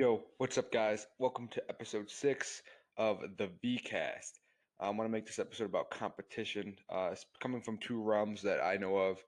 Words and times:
Yo, 0.00 0.22
what's 0.38 0.56
up, 0.56 0.72
guys? 0.72 1.06
Welcome 1.18 1.46
to 1.48 1.62
episode 1.68 2.08
six 2.08 2.62
of 2.96 3.20
the 3.36 3.50
VCast. 3.62 4.30
I 4.80 4.88
want 4.88 5.02
to 5.02 5.10
make 5.10 5.26
this 5.26 5.38
episode 5.38 5.66
about 5.66 5.90
competition. 5.90 6.74
Uh, 6.90 7.10
it's 7.12 7.26
coming 7.42 7.60
from 7.60 7.76
two 7.76 8.02
realms 8.02 8.40
that 8.40 8.64
I 8.64 8.78
know 8.78 8.96
of, 8.96 9.18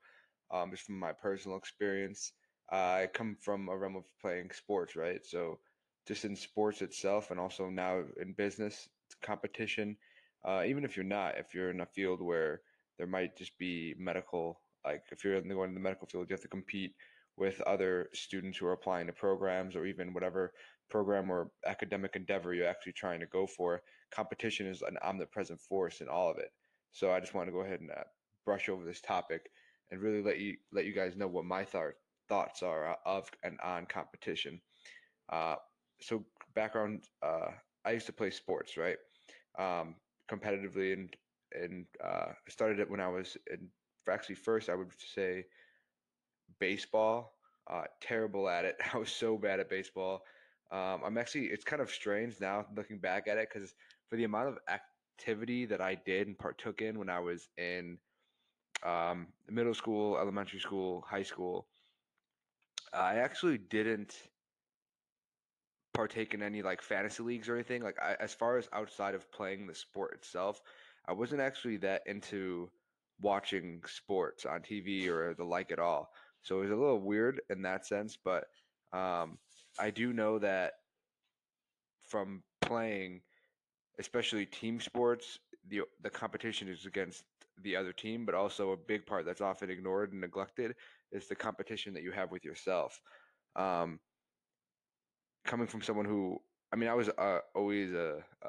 um, 0.51 0.71
just 0.71 0.85
from 0.85 0.99
my 0.99 1.13
personal 1.13 1.59
experience. 1.59 2.33
Uh, 2.73 3.03
I 3.03 3.09
come 3.13 3.37
from 3.43 3.69
a 3.69 3.77
realm 3.77 3.97
of 3.97 4.05
playing 4.23 4.51
sports, 4.53 4.97
right? 4.97 5.21
So, 5.23 5.59
just 6.09 6.25
in 6.25 6.35
sports 6.35 6.81
itself, 6.81 7.31
and 7.31 7.39
also 7.39 7.69
now 7.69 8.03
in 8.19 8.33
business, 8.33 8.89
competition. 9.21 9.95
Uh, 10.43 10.63
even 10.67 10.87
if 10.87 10.97
you're 10.97 11.05
not, 11.05 11.37
if 11.37 11.53
you're 11.53 11.71
in 11.71 11.83
a 11.83 11.87
field 11.95 12.23
where 12.23 12.63
there 12.97 13.07
might 13.07 13.37
just 13.37 13.59
be 13.59 13.95
medical, 13.99 14.63
like 14.87 15.03
if 15.13 15.23
you're 15.23 15.39
going 15.43 15.69
in 15.69 15.75
the 15.75 15.81
medical 15.81 16.07
field, 16.07 16.31
you 16.31 16.33
have 16.33 16.41
to 16.41 16.49
compete 16.49 16.95
with 17.37 17.61
other 17.63 18.09
students 18.13 18.59
who 18.59 18.67
are 18.67 18.73
applying 18.73 19.07
to 19.07 19.13
programs 19.13 19.75
or 19.75 19.87
even 19.87 20.13
whatever 20.13 20.53
program 20.91 21.31
or 21.31 21.51
academic 21.67 22.15
endeavor 22.17 22.53
you're 22.53 22.69
actually 22.69 22.93
trying 22.93 23.21
to 23.21 23.27
go 23.27 23.47
for. 23.47 23.83
Competition 24.11 24.67
is 24.67 24.83
an 24.83 24.97
omnipresent 25.03 25.61
force 25.61 26.01
in 26.01 26.09
all 26.09 26.31
of 26.31 26.39
it. 26.39 26.53
So 26.93 27.11
I 27.11 27.21
just 27.21 27.35
want 27.35 27.49
to 27.49 27.53
go 27.53 27.61
ahead 27.63 27.81
and 27.81 27.91
uh, 27.91 28.05
brush 28.45 28.69
over 28.69 28.85
this 28.85 29.01
topic 29.01 29.51
and 29.91 30.01
really 30.01 30.23
let 30.23 30.39
you 30.39 30.57
let 30.73 30.85
you 30.85 30.93
guys 30.93 31.17
know 31.17 31.27
what 31.29 31.45
my 31.45 31.65
th- 31.65 31.95
thoughts 32.29 32.63
are 32.63 32.97
of 33.07 33.31
and 33.43 33.59
on 33.63 33.87
competition. 33.87 34.61
Uh, 35.31 35.57
so 36.01 36.25
background, 36.55 37.05
uh, 37.23 37.51
I 37.85 37.93
used 37.93 38.07
to 38.07 38.13
play 38.13 38.31
sports, 38.31 38.77
right, 38.77 38.99
um, 39.59 39.95
competitively, 40.31 40.93
and 40.93 41.17
and 41.53 41.87
uh, 42.03 42.33
I 42.33 42.51
started 42.51 42.81
it 42.81 42.91
when 42.91 43.01
I 43.01 43.09
was 43.09 43.37
in. 43.51 43.69
Actually, 44.11 44.35
first 44.35 44.69
I 44.69 44.75
would 44.75 44.91
say 45.15 45.45
baseball. 46.59 47.35
Uh, 47.71 47.85
terrible 48.01 48.49
at 48.49 48.65
it. 48.65 48.77
I 48.95 48.99
was 48.99 49.11
so 49.11 49.37
bad 49.37 49.61
at 49.61 49.71
baseball. 49.71 50.23
Um, 50.71 51.03
I'm 51.05 51.19
actually, 51.19 51.47
it's 51.47 51.65
kind 51.65 51.83
of 51.83 51.91
strange 51.91 52.41
now 52.41 52.65
looking 52.75 52.99
back 52.99 53.29
at 53.29 53.37
it 53.37 53.49
because 53.53 53.75
for 54.09 54.17
the 54.17 54.25
amount 54.25 54.49
of 54.49 54.59
activity 54.69 55.67
that 55.67 55.81
I 55.81 55.95
did 55.95 56.27
and 56.27 56.39
partook 56.39 56.81
in 56.81 56.99
when 56.99 57.11
I 57.11 57.21
was 57.21 57.49
in 57.59 57.99
um, 58.83 59.29
middle 59.51 59.75
school, 59.75 60.17
elementary 60.17 60.61
school, 60.61 61.05
high 61.07 61.23
school, 61.23 61.67
I 62.93 63.17
actually 63.17 63.59
didn't 63.59 64.15
partake 65.93 66.33
in 66.33 66.43
any 66.43 66.63
like 66.63 66.83
fantasy 66.83 67.23
leagues 67.23 67.49
or 67.49 67.55
anything. 67.55 67.83
Like, 67.83 67.99
I, 68.03 68.17
as 68.19 68.33
far 68.33 68.57
as 68.57 68.69
outside 68.73 69.15
of 69.15 69.31
playing 69.31 69.67
the 69.67 69.75
sport 69.75 70.15
itself, 70.15 70.63
I 71.07 71.13
wasn't 71.13 71.41
actually 71.41 71.77
that 71.79 72.03
into 72.07 72.71
watching 73.21 73.83
sports 73.87 74.47
on 74.47 74.61
TV 74.61 75.09
or 75.09 75.35
the 75.35 75.45
like 75.45 75.71
at 75.71 75.79
all. 75.79 76.11
So 76.43 76.59
it 76.59 76.63
was 76.63 76.71
a 76.71 76.77
little 76.77 77.01
weird 77.01 77.41
in 77.51 77.63
that 77.63 77.87
sense, 77.87 78.19
but 78.23 78.45
um, 78.93 79.39
I 79.79 79.91
do 79.91 80.13
know 80.13 80.39
that 80.39 80.73
from 82.09 82.43
playing, 82.61 83.23
especially 83.99 84.47
team 84.47 84.81
sports, 84.81 85.39
the 85.69 85.83
the 86.03 86.11
competition 86.11 86.69
is 86.69 86.87
against 86.87 87.25
the 87.63 87.77
other 87.77 87.93
team, 87.93 88.25
but 88.27 88.35
also 88.35 88.73
a 88.73 88.77
big 88.77 89.07
part 89.07 89.25
that's 89.25 89.41
often 89.41 89.71
ignored 89.71 90.13
and 90.13 90.21
neglected 90.21 90.75
is 91.13 91.29
the 91.29 91.35
competition 91.35 91.95
that 91.95 92.03
you 92.03 92.11
have 92.11 92.31
with 92.31 92.45
yourself. 92.45 93.01
Um, 93.57 94.01
coming 95.45 95.67
from 95.67 95.83
someone 95.83 96.07
who, 96.07 96.39
I 96.73 96.77
mean, 96.77 96.89
I 96.89 96.95
was 96.95 97.09
uh, 97.11 97.39
always 97.55 97.93
a, 97.93 98.25
a, 98.43 98.49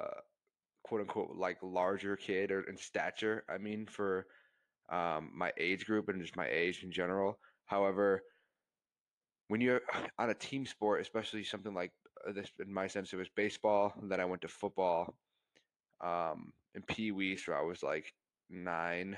quote 0.84 1.02
unquote 1.02 1.36
like 1.36 1.58
larger 1.62 2.16
kid 2.16 2.52
or 2.52 2.62
in 2.62 2.78
stature. 2.78 3.44
I 3.50 3.58
mean, 3.58 3.86
for 3.86 4.26
um, 4.90 5.32
my 5.36 5.52
age 5.58 5.86
group 5.86 6.10
and 6.10 6.22
just 6.22 6.36
my 6.36 6.48
age 6.48 6.84
in 6.84 6.92
general. 6.92 7.40
However, 7.66 8.24
when 9.48 9.62
you're 9.62 9.82
on 10.20 10.30
a 10.30 10.36
team 10.36 10.66
sport, 10.66 11.02
especially 11.02 11.44
something 11.44 11.74
like 11.74 11.92
uh, 12.28 12.32
this, 12.32 12.52
in 12.60 12.74
my 12.74 12.88
sense, 12.88 13.14
it 13.14 13.18
was 13.18 13.30
baseball. 13.36 13.94
Then 14.02 14.20
I 14.20 14.26
went 14.26 14.42
to 14.42 14.48
football. 14.48 15.14
Um, 16.02 16.52
in 16.76 16.82
Pee 16.82 17.12
Wee, 17.12 17.38
so 17.38 17.54
I 17.54 17.62
was 17.62 17.84
like 17.84 18.14
nine 18.50 19.18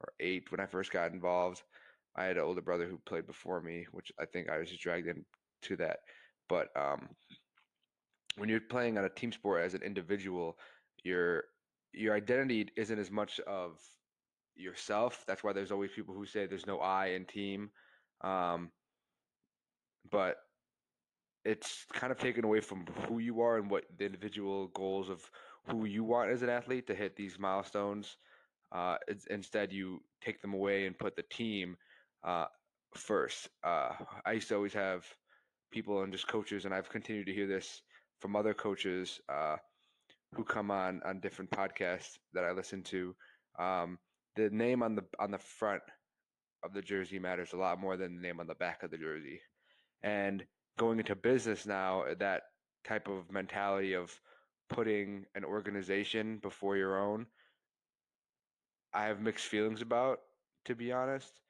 or 0.00 0.12
eight 0.20 0.50
when 0.50 0.60
I 0.60 0.66
first 0.66 0.92
got 0.92 1.12
involved. 1.12 1.62
I 2.16 2.24
had 2.24 2.36
an 2.36 2.42
older 2.42 2.60
brother 2.60 2.88
who 2.88 2.98
played 3.06 3.26
before 3.26 3.60
me, 3.60 3.86
which 3.92 4.10
I 4.18 4.24
think 4.26 4.48
I 4.48 4.58
was 4.58 4.68
just 4.68 4.82
dragged 4.82 5.06
into 5.06 5.76
that. 5.76 6.00
But 6.48 6.68
um, 6.76 7.08
when 8.36 8.48
you're 8.48 8.60
playing 8.60 8.98
on 8.98 9.04
a 9.04 9.08
team 9.08 9.32
sport 9.32 9.62
as 9.62 9.74
an 9.74 9.82
individual, 9.82 10.58
your 11.04 11.44
your 11.92 12.14
identity 12.14 12.68
isn't 12.76 12.98
as 12.98 13.10
much 13.10 13.40
of 13.40 13.78
yourself. 14.60 15.24
That's 15.26 15.42
why 15.42 15.52
there's 15.52 15.72
always 15.72 15.90
people 15.92 16.14
who 16.14 16.26
say 16.26 16.46
there's 16.46 16.66
no 16.66 16.78
I 16.78 17.08
in 17.08 17.24
team. 17.24 17.70
Um, 18.22 18.70
but 20.10 20.36
it's 21.44 21.86
kind 21.92 22.12
of 22.12 22.18
taken 22.18 22.44
away 22.44 22.60
from 22.60 22.84
who 23.08 23.18
you 23.18 23.40
are 23.40 23.58
and 23.58 23.70
what 23.70 23.84
the 23.98 24.04
individual 24.04 24.68
goals 24.68 25.08
of 25.08 25.28
who 25.68 25.84
you 25.84 26.04
want 26.04 26.30
as 26.30 26.42
an 26.42 26.50
athlete 26.50 26.86
to 26.86 26.94
hit 26.94 27.16
these 27.16 27.38
milestones. 27.38 28.16
Uh, 28.72 28.96
instead, 29.30 29.72
you 29.72 30.00
take 30.22 30.40
them 30.42 30.54
away 30.54 30.86
and 30.86 30.98
put 30.98 31.16
the 31.16 31.24
team 31.30 31.76
uh, 32.24 32.46
first. 32.94 33.48
Uh, 33.64 33.90
I 34.24 34.32
used 34.32 34.48
to 34.48 34.56
always 34.56 34.74
have 34.74 35.04
people 35.72 36.02
and 36.02 36.12
just 36.12 36.28
coaches, 36.28 36.64
and 36.64 36.74
I've 36.74 36.88
continued 36.90 37.26
to 37.26 37.34
hear 37.34 37.46
this 37.46 37.82
from 38.20 38.36
other 38.36 38.54
coaches 38.54 39.20
uh, 39.28 39.56
who 40.34 40.44
come 40.44 40.70
on 40.70 41.00
on 41.04 41.20
different 41.20 41.50
podcasts 41.50 42.18
that 42.34 42.44
I 42.44 42.52
listen 42.52 42.82
to. 42.84 43.14
Um, 43.58 43.98
the 44.36 44.50
name 44.50 44.82
on 44.82 44.94
the 44.94 45.04
on 45.18 45.30
the 45.30 45.38
front 45.38 45.82
of 46.62 46.72
the 46.72 46.82
jersey 46.82 47.18
matters 47.18 47.52
a 47.52 47.56
lot 47.56 47.80
more 47.80 47.96
than 47.96 48.16
the 48.16 48.22
name 48.22 48.40
on 48.40 48.46
the 48.46 48.54
back 48.54 48.82
of 48.82 48.90
the 48.90 48.98
jersey. 48.98 49.40
And 50.02 50.44
going 50.78 50.98
into 50.98 51.14
business 51.14 51.66
now, 51.66 52.02
eh, 52.02 52.14
that 52.18 52.42
type 52.84 53.08
of 53.08 53.30
mentality 53.30 53.94
of 53.94 54.18
putting 54.68 55.26
an 55.34 55.44
organization 55.44 56.38
before 56.38 56.76
your 56.76 56.98
own, 56.98 57.26
I 58.94 59.04
have 59.04 59.20
mixed 59.20 59.46
feelings 59.46 59.82
about, 59.82 60.18
to 60.66 60.74
be 60.74 60.92
honest, 60.92 61.40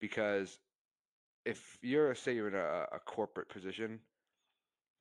because 0.00 0.58
if 1.44 1.78
you're 1.82 2.14
say 2.14 2.34
you're 2.34 2.48
in 2.48 2.54
a, 2.54 2.86
a 2.92 3.00
corporate 3.04 3.48
position, 3.48 4.00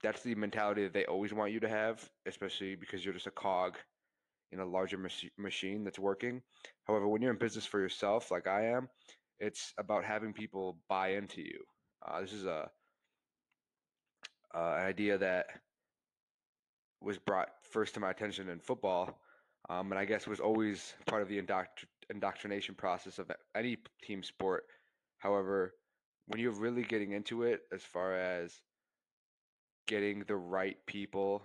that's 0.02 0.24
the 0.24 0.36
mentality 0.36 0.84
that 0.84 0.94
they 0.94 1.06
always 1.06 1.34
want 1.34 1.52
you 1.52 1.60
to 1.60 1.70
have, 1.70 2.10
especially 2.26 2.76
because 2.76 3.04
you're 3.04 3.14
just 3.14 3.28
a 3.28 3.32
cog 3.32 3.78
in 4.52 4.60
a 4.60 4.66
larger 4.66 4.98
mach- 4.98 5.38
machine 5.38 5.84
that's 5.84 6.00
working. 6.00 6.42
However, 6.86 7.08
when 7.08 7.22
you're 7.22 7.32
in 7.32 7.38
business 7.38 7.66
for 7.66 7.80
yourself, 7.80 8.32
like 8.32 8.48
I 8.48 8.68
am, 8.68 8.90
it's 9.40 9.74
about 9.78 10.04
having 10.04 10.34
people 10.34 10.78
buy 10.90 11.10
into 11.14 11.42
you. 11.42 11.64
Uh, 12.06 12.22
this 12.22 12.34
is 12.34 12.46
a 12.46 12.70
uh, 14.54 14.76
an 14.80 14.86
idea 14.86 15.18
that 15.18 15.46
was 17.02 17.18
brought 17.18 17.50
first 17.72 17.94
to 17.94 18.00
my 18.00 18.10
attention 18.10 18.50
in 18.50 18.60
football, 18.60 19.20
um, 19.70 19.92
and 19.92 20.00
I 20.00 20.06
guess 20.06 20.28
was 20.28 20.40
always 20.40 20.94
part 21.06 21.22
of 21.22 21.30
the 21.30 21.42
indoctr- 21.42 21.86
indoctrination 22.10 22.76
process 22.76 23.20
of 23.20 23.32
any 23.56 23.78
team 24.04 24.24
sport. 24.24 24.64
However, 25.20 25.76
when 26.28 26.40
you're 26.40 26.52
really 26.52 26.84
getting 26.84 27.12
into 27.12 27.44
it, 27.44 27.62
as 27.72 27.84
far 27.84 28.16
as 28.16 28.60
getting 29.88 30.24
the 30.28 30.36
right 30.36 30.78
people 30.86 31.42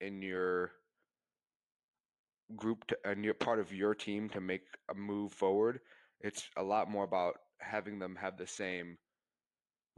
in 0.00 0.22
your 0.22 0.72
group 2.56 2.86
to, 2.88 2.98
and 3.04 3.24
you're 3.24 3.34
part 3.34 3.58
of 3.58 3.72
your 3.72 3.94
team 3.94 4.28
to 4.30 4.40
make 4.40 4.62
a 4.90 4.94
move 4.94 5.32
forward, 5.32 5.80
it's 6.20 6.48
a 6.56 6.62
lot 6.62 6.90
more 6.90 7.04
about 7.04 7.34
having 7.58 7.98
them 7.98 8.16
have 8.16 8.36
the 8.36 8.46
same 8.46 8.96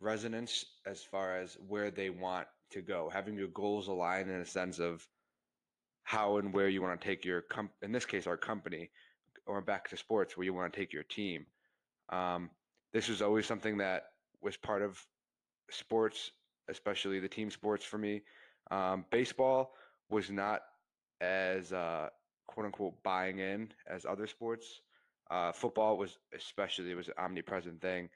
resonance 0.01 0.65
as 0.87 1.03
far 1.03 1.39
as 1.39 1.57
where 1.69 1.91
they 1.91 2.11
want 2.11 2.47
to 2.71 2.81
go, 2.81 3.11
having 3.13 3.37
your 3.37 3.49
goals 3.49 3.89
aligned 3.89 4.31
in 4.31 4.41
a 4.41 4.47
sense 4.47 4.79
of 4.79 5.07
how 6.05 6.39
and 6.39 6.53
where 6.53 6.69
you 6.69 6.83
want 6.83 7.01
to 7.01 7.07
take 7.07 7.25
your 7.25 7.43
com- 7.43 7.71
in 7.83 7.93
this 7.93 8.07
case 8.07 8.27
our 8.27 8.37
company 8.37 8.91
or 9.47 9.61
back 9.61 9.89
to 9.89 9.97
sports 9.97 10.37
where 10.37 10.45
you 10.45 10.55
want 10.55 10.73
to 10.73 10.79
take 10.79 10.93
your 10.93 11.03
team. 11.05 11.47
Um, 12.09 12.51
this 12.93 13.09
was 13.09 13.23
always 13.23 13.47
something 13.47 13.79
that 13.79 14.05
was 14.41 14.57
part 14.57 14.83
of 14.83 15.05
sports, 15.71 16.33
especially 16.69 17.21
the 17.21 17.29
team 17.29 17.51
sports 17.51 17.85
for 17.85 17.99
me. 17.99 18.23
Um, 18.71 19.05
baseball 19.11 19.73
was 20.09 20.31
not 20.31 20.63
as 21.21 21.73
uh, 21.73 22.09
quote 22.51 22.67
unquote 22.67 23.03
buying 23.03 23.39
in 23.39 23.73
as 23.89 24.05
other 24.05 24.27
sports. 24.27 24.81
Uh, 25.31 25.53
football 25.53 25.97
was 25.97 26.19
especially 26.37 26.91
it 26.91 26.97
was 26.97 27.09
an 27.09 27.15
omnipresent 27.19 27.81
thing. 27.81 28.09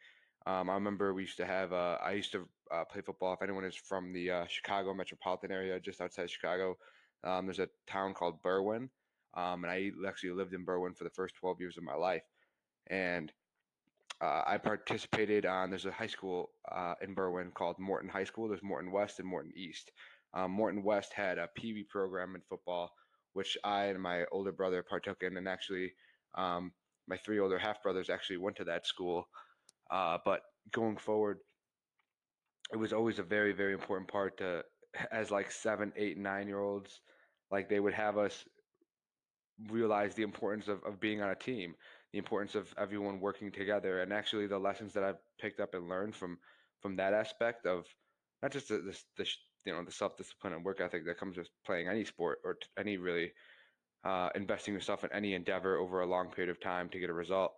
Um, 0.47 0.69
I 0.69 0.75
remember 0.75 1.15
we 1.15 1.23
used 1.23 1.37
to 1.39 1.47
have. 1.47 1.73
Uh, 1.73 1.97
I 2.03 2.13
used 2.13 2.33
to 2.33 2.47
uh, 2.71 2.85
play 2.85 3.01
football. 3.01 3.33
If 3.33 3.43
anyone 3.43 3.65
is 3.65 3.77
from 3.77 4.13
the 4.13 4.31
uh, 4.31 4.47
Chicago 4.47 4.93
metropolitan 4.93 5.53
area, 5.53 5.79
just 5.81 6.01
outside 6.01 6.29
Chicago, 6.29 6.77
um, 7.23 7.47
there's 7.47 7.61
a 7.61 7.69
town 7.87 8.13
called 8.13 8.43
Berwyn, 8.43 8.89
um, 9.35 9.65
and 9.65 9.67
I 9.67 9.93
actually 10.07 10.33
lived 10.33 10.53
in 10.53 10.67
Berwyn 10.67 10.97
for 10.97 11.05
the 11.05 11.11
first 11.11 11.37
12 11.37 11.61
years 11.61 11.79
of 11.79 11.85
my 11.85 11.95
life. 11.95 12.25
And 12.89 13.33
uh, 14.21 14.43
I 14.47 14.59
participated 14.59 15.47
on. 15.47 15.71
There's 15.71 15.87
a 15.87 15.93
high 15.93 16.09
school 16.09 16.51
uh, 16.71 16.95
in 17.01 17.15
Berwyn 17.15 17.55
called 17.55 17.79
Morton 17.79 18.11
High 18.11 18.25
School. 18.25 18.49
There's 18.49 18.63
Morton 18.63 18.91
West 18.91 19.19
and 19.21 19.29
Morton 19.29 19.53
East. 19.57 19.93
Um, 20.35 20.51
Morton 20.51 20.83
West 20.83 21.13
had 21.15 21.39
a 21.39 21.49
Wee 21.63 21.87
program 21.89 22.35
in 22.35 22.43
football, 22.49 22.93
which 23.35 23.57
I 23.65 23.87
and 23.87 24.01
my 24.01 24.25
older 24.33 24.53
brother 24.53 24.83
partook 24.83 25.23
in, 25.23 25.37
and 25.37 25.47
actually, 25.47 25.93
um, 26.37 26.73
my 27.07 27.17
three 27.19 27.39
older 27.39 27.59
half 27.59 27.83
brothers 27.83 28.09
actually 28.09 28.39
went 28.39 28.57
to 28.57 28.65
that 28.65 28.87
school. 28.87 29.29
Uh, 29.91 30.19
but 30.25 30.41
going 30.73 30.97
forward, 30.97 31.39
it 32.73 32.77
was 32.77 32.93
always 32.93 33.19
a 33.19 33.23
very, 33.23 33.53
very 33.53 33.75
important 33.75 34.11
part 34.11 34.39
to 34.39 34.63
as 35.13 35.31
like 35.31 35.51
seven, 35.51 35.93
eight, 35.97 36.17
nine 36.17 36.49
year 36.49 36.61
olds, 36.61 37.01
like 37.51 37.69
they 37.69 37.81
would 37.81 37.95
have 37.95 38.17
us 38.17 38.45
realize 39.71 40.15
the 40.15 40.23
importance 40.23 40.69
of, 40.69 40.83
of 40.85 41.01
being 41.01 41.21
on 41.21 41.31
a 41.31 41.35
team, 41.35 41.75
the 42.13 42.19
importance 42.19 42.55
of 42.55 42.73
everyone 42.79 43.21
working 43.21 43.53
together, 43.53 44.01
and 44.01 44.13
actually 44.13 44.47
the 44.47 44.59
lessons 44.59 44.93
that 44.95 45.05
I've 45.05 45.21
picked 45.41 45.61
up 45.61 45.75
and 45.75 45.89
learned 45.89 46.15
from 46.15 46.39
from 46.81 46.97
that 46.97 47.15
aspect 47.15 47.67
of 47.67 47.87
not 48.43 48.53
just 48.53 48.69
the, 48.69 48.79
the, 48.79 48.99
the 49.17 49.27
you 49.65 49.73
know 49.73 49.85
the 49.85 49.93
self 49.93 50.17
discipline 50.17 50.53
and 50.53 50.65
work 50.65 50.81
ethic 50.81 51.05
that 51.07 51.19
comes 51.19 51.37
with 51.37 51.49
playing 51.65 51.89
any 51.89 52.05
sport 52.05 52.39
or 52.45 52.57
any 52.79 52.97
really 52.97 53.33
uh, 54.05 54.29
investing 54.35 54.75
yourself 54.75 55.03
in 55.03 55.13
any 55.13 55.35
endeavor 55.35 55.79
over 55.79 56.01
a 56.01 56.07
long 56.07 56.31
period 56.31 56.51
of 56.51 56.61
time 56.61 56.89
to 56.91 56.99
get 56.99 57.11
a 57.11 57.15
result. 57.15 57.53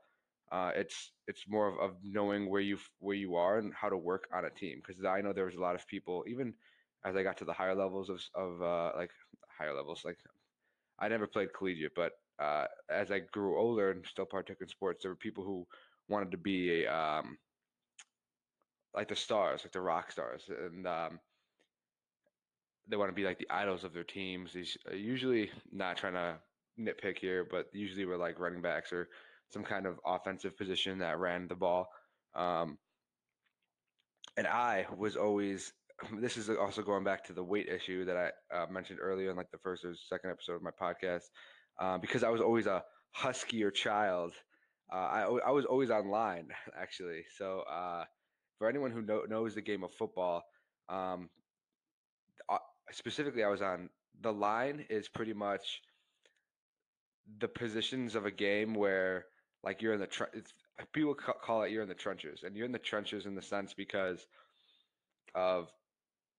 Uh, 0.53 0.71
it's 0.77 1.11
it's 1.27 1.43
more 1.49 1.67
of, 1.67 1.79
of 1.79 1.97
knowing 2.05 2.49
where 2.49 2.61
you 2.61 2.79
where 3.01 3.17
you 3.17 3.35
are 3.35 3.59
and 3.59 3.75
how 3.75 3.89
to 3.89 3.97
work 3.97 4.29
on 4.33 4.45
a 4.45 4.51
team 4.51 4.81
because 4.87 5.05
I 5.05 5.21
know 5.21 5.33
there 5.33 5.47
was 5.47 5.57
a 5.57 5.61
lot 5.61 5.75
of 5.75 5.87
people 5.89 6.25
even 6.29 6.55
as 7.05 7.17
I 7.17 7.25
got 7.25 7.37
to 7.39 7.45
the 7.45 7.53
higher 7.53 7.75
levels 7.75 8.09
of 8.09 8.23
of 8.37 8.63
uh, 8.63 8.93
like 8.97 9.11
higher 9.59 9.75
levels 9.75 10.03
like 10.05 10.19
I 11.01 11.09
never 11.09 11.27
played 11.27 11.53
collegiate 11.53 11.97
but 11.97 12.13
uh, 12.39 12.67
as 12.89 13.11
I 13.11 13.21
grew 13.33 13.59
older 13.59 13.91
and 13.91 14.07
still 14.07 14.25
partook 14.25 14.59
in 14.61 14.69
sports 14.69 15.03
there 15.03 15.11
were 15.11 15.17
people 15.17 15.43
who 15.43 15.67
wanted 16.09 16.31
to 16.31 16.37
be 16.37 16.85
a 16.85 16.95
um, 16.97 17.37
like 18.95 19.09
the 19.09 19.17
stars 19.17 19.65
like 19.65 19.73
the 19.73 19.81
rock 19.81 20.13
stars 20.13 20.49
and 20.49 20.87
um, 20.87 21.19
they 22.89 22.97
want 22.97 23.11
to 23.11 23.15
be 23.15 23.25
like 23.25 23.39
the 23.39 23.51
idols 23.51 23.85
of 23.85 23.93
their 23.93 24.05
teams. 24.05 24.57
Uh, 24.91 24.95
usually 24.95 25.51
not 25.73 25.97
trying 25.97 26.15
to 26.15 26.37
nitpick 26.79 27.19
here, 27.19 27.47
but 27.51 27.67
usually 27.73 28.05
we're 28.05 28.17
like 28.17 28.39
running 28.39 28.63
backs 28.63 28.93
or 28.93 29.09
some 29.51 29.65
kind 29.65 29.87
of 29.87 29.99
offensive 30.05 30.57
position 30.57 30.99
that 30.99 31.19
ran 31.19 31.49
the 31.49 31.55
ball. 31.55 31.89
Um, 32.35 32.79
and 34.37 34.47
I 34.47 34.87
was 34.97 35.17
always. 35.17 35.73
This 36.21 36.37
is 36.37 36.51
also 36.51 36.83
going 36.83 37.05
back 37.05 37.25
to 37.25 37.33
the 37.33 37.43
weight 37.43 37.69
issue 37.71 38.05
that 38.05 38.19
I 38.19 38.55
uh, 38.55 38.67
mentioned 38.71 38.99
earlier 39.01 39.31
in 39.31 39.37
like 39.37 39.51
the 39.51 39.57
first 39.57 39.83
or 39.83 39.95
second 39.95 40.31
episode 40.31 40.57
of 40.57 40.63
my 40.63 40.71
podcast, 40.71 41.25
uh, 41.81 41.97
because 41.97 42.23
I 42.23 42.29
was 42.29 42.43
always 42.43 42.67
a 42.67 42.85
huskier 43.17 43.73
child. 43.73 44.35
Uh, 44.93 44.97
I 44.97 45.23
I 45.47 45.51
was 45.53 45.65
always 45.65 45.91
online 45.91 46.49
actually. 46.79 47.25
So 47.39 47.61
uh, 47.61 48.05
for 48.59 48.69
anyone 48.69 48.91
who 48.91 49.01
know, 49.01 49.23
knows 49.27 49.55
the 49.55 49.63
game 49.63 49.85
of 49.85 49.93
football, 49.95 50.43
um, 50.91 51.31
specifically 52.93 53.45
I 53.45 53.49
was 53.49 53.63
on 53.63 53.91
the 54.21 54.33
line 54.33 54.85
is 54.89 55.09
pretty 55.09 55.33
much 55.33 55.83
the 57.39 57.49
positions 57.49 58.15
of 58.15 58.27
a 58.27 58.31
game 58.31 58.75
where 58.75 59.27
like 59.63 59.83
you're 59.83 59.95
in 59.95 60.01
the 60.01 60.07
tr- 60.07 60.25
people 60.93 61.15
call 61.15 61.63
it 61.63 61.73
you're 61.73 61.83
in 61.83 61.89
the 61.89 61.95
trenches 61.95 62.43
and 62.45 62.57
you're 62.57 62.67
in 62.67 62.73
the 62.73 62.79
trenches 62.79 63.27
in 63.27 63.35
the 63.35 63.43
sense 63.43 63.75
because 63.75 64.27
of 65.35 65.71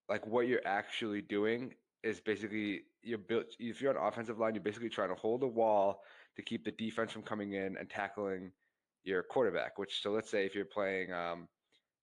like 0.09 0.25
what 0.25 0.47
you're 0.47 0.65
actually 0.65 1.21
doing 1.21 1.73
is 2.03 2.19
basically 2.21 2.81
you're 3.03 3.17
built 3.17 3.45
if 3.59 3.81
you're 3.81 3.97
on 3.97 4.07
offensive 4.07 4.39
line 4.39 4.55
you're 4.55 4.63
basically 4.63 4.89
trying 4.89 5.09
to 5.09 5.15
hold 5.15 5.44
a 5.44 5.47
wall 5.47 6.01
to 6.35 6.41
keep 6.41 6.63
the 6.63 6.71
defense 6.71 7.11
from 7.11 7.21
coming 7.21 7.53
in 7.53 7.75
and 7.77 7.89
tackling 7.89 8.51
your 9.03 9.23
quarterback 9.23 9.77
which 9.77 10.01
so 10.01 10.11
let's 10.11 10.29
say 10.29 10.45
if 10.45 10.55
you're 10.55 10.65
playing 10.65 11.11
um, 11.11 11.47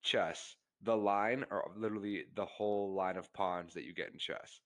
chess 0.02 0.56
the 0.84 0.96
line 0.96 1.44
or 1.50 1.70
literally 1.76 2.24
the 2.36 2.44
whole 2.44 2.94
line 2.94 3.16
of 3.16 3.32
pawns 3.32 3.74
that 3.74 3.84
you 3.84 3.94
get 3.94 4.12
in 4.12 4.18
chess. 4.18 4.60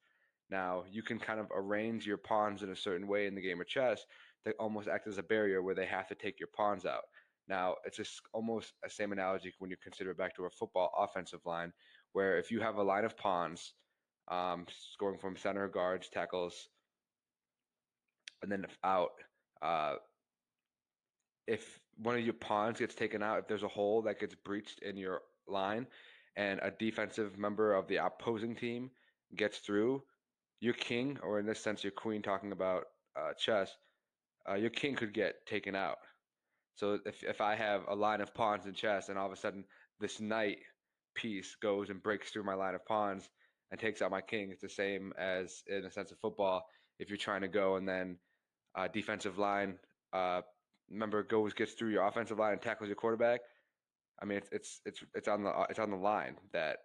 Now, 0.51 0.85
you 0.91 1.03
can 1.03 1.19
kind 1.19 1.41
of 1.41 1.47
arrange 1.55 2.07
your 2.07 2.17
pawns 2.17 2.63
in 2.63 2.71
a 2.71 2.77
certain 2.77 3.07
way 3.07 3.27
in 3.27 3.35
the 3.35 3.43
game 3.43 3.61
of 3.61 3.67
chess 3.67 4.05
that 4.45 4.55
almost 4.59 4.89
act 4.89 5.07
as 5.07 5.19
a 5.19 5.23
barrier 5.23 5.63
where 5.63 5.75
they 5.75 5.87
have 5.87 6.09
to 6.09 6.15
take 6.15 6.41
your 6.41 6.49
pawns 6.57 6.87
out. 6.87 7.05
Now, 7.49 7.77
it's 7.85 7.97
just 7.97 8.21
almost 8.33 8.73
a 8.85 8.91
same 8.91 9.13
analogy 9.13 9.53
when 9.59 9.71
you 9.71 9.77
consider 9.83 10.11
it 10.11 10.19
back 10.19 10.35
to 10.37 10.45
a 10.45 10.51
football 10.51 10.91
offensive 10.99 11.41
line, 11.45 11.73
where 12.13 12.39
if 12.39 12.51
you 12.51 12.61
have 12.61 12.77
a 12.77 12.83
line 12.83 13.05
of 13.05 13.17
pawns, 13.17 13.73
um, 14.29 14.67
scoring 14.93 15.19
from 15.19 15.37
center, 15.37 15.69
guards, 15.69 16.09
tackles, 16.09 16.69
and 18.43 18.53
then 18.53 18.67
out, 18.85 19.11
uh, 19.63 19.95
if 21.47 21.81
one 21.97 22.15
of 22.15 22.21
your 22.23 22.35
pawns 22.35 22.79
gets 22.79 22.95
taken 22.95 23.23
out, 23.23 23.39
if 23.39 23.49
there's 23.49 23.63
a 23.63 23.69
hole 23.69 24.03
that 24.03 24.21
gets 24.21 24.35
breached 24.35 24.81
in 24.81 24.97
your 24.97 25.23
line 25.51 25.87
and 26.37 26.61
a 26.63 26.71
defensive 26.71 27.37
member 27.37 27.75
of 27.75 27.89
the 27.89 27.97
opposing 27.97 28.55
team 28.55 28.91
gets 29.37 29.59
through, 29.59 30.03
your 30.61 30.75
king, 30.75 31.19
or 31.23 31.39
in 31.39 31.47
this 31.47 31.61
sense, 31.61 31.83
your 31.83 31.91
queen, 31.93 32.23
talking 32.23 32.53
about 32.53 32.85
uh, 33.17 33.33
chess, 33.39 33.77
uh, 34.49 34.55
your 34.55 34.71
king 34.71 34.95
could 34.95 35.13
get 35.13 35.45
taken 35.47 35.75
out. 35.75 35.99
So 36.77 36.99
if, 37.05 37.25
if 37.25 37.41
I 37.41 37.57
have 37.57 37.83
a 37.89 37.95
line 37.95 38.21
of 38.21 38.33
pawns 38.35 38.67
in 38.67 38.73
chess 38.73 39.09
and 39.09 39.19
all 39.19 39.27
of 39.27 39.33
a 39.33 39.37
sudden 39.37 39.65
this 40.01 40.21
knight 40.21 40.59
piece 41.15 41.57
goes 41.57 41.91
and 41.91 42.03
breaks 42.03 42.31
through 42.31 42.45
my 42.45 42.55
line 42.55 42.77
of 42.77 42.87
pawns 42.87 43.29
and 43.71 43.81
takes 43.81 44.01
out 44.01 44.13
my 44.13 44.21
king, 44.21 44.51
it's 44.53 44.63
the 44.63 44.69
same 44.69 45.13
as 45.19 45.65
in 45.67 45.85
a 45.85 45.91
sense 45.91 46.13
of 46.13 46.19
football. 46.21 46.65
If 47.01 47.09
you're 47.09 47.17
trying 47.17 47.41
to 47.43 47.49
go 47.49 47.77
and 47.77 47.89
then 47.89 48.17
uh, 48.77 48.87
defensive 48.87 49.39
line 49.39 49.79
uh, 50.13 50.43
member 50.89 51.25
goes 51.25 51.53
gets 51.53 51.73
through 51.73 51.91
your 51.91 52.07
offensive 52.07 52.39
line 52.39 52.53
and 52.53 52.63
tackles 52.63 52.89
your 52.89 52.97
quarterback, 52.97 53.41
I 54.21 54.25
mean, 54.25 54.39
it's 54.39 54.49
it's 54.53 54.81
it's 54.85 55.05
it's 55.15 55.29
on 55.29 55.45
the 55.45 55.67
it's 55.71 55.79
on 55.79 55.91
the 55.91 55.97
line 55.97 56.37
that 56.53 56.79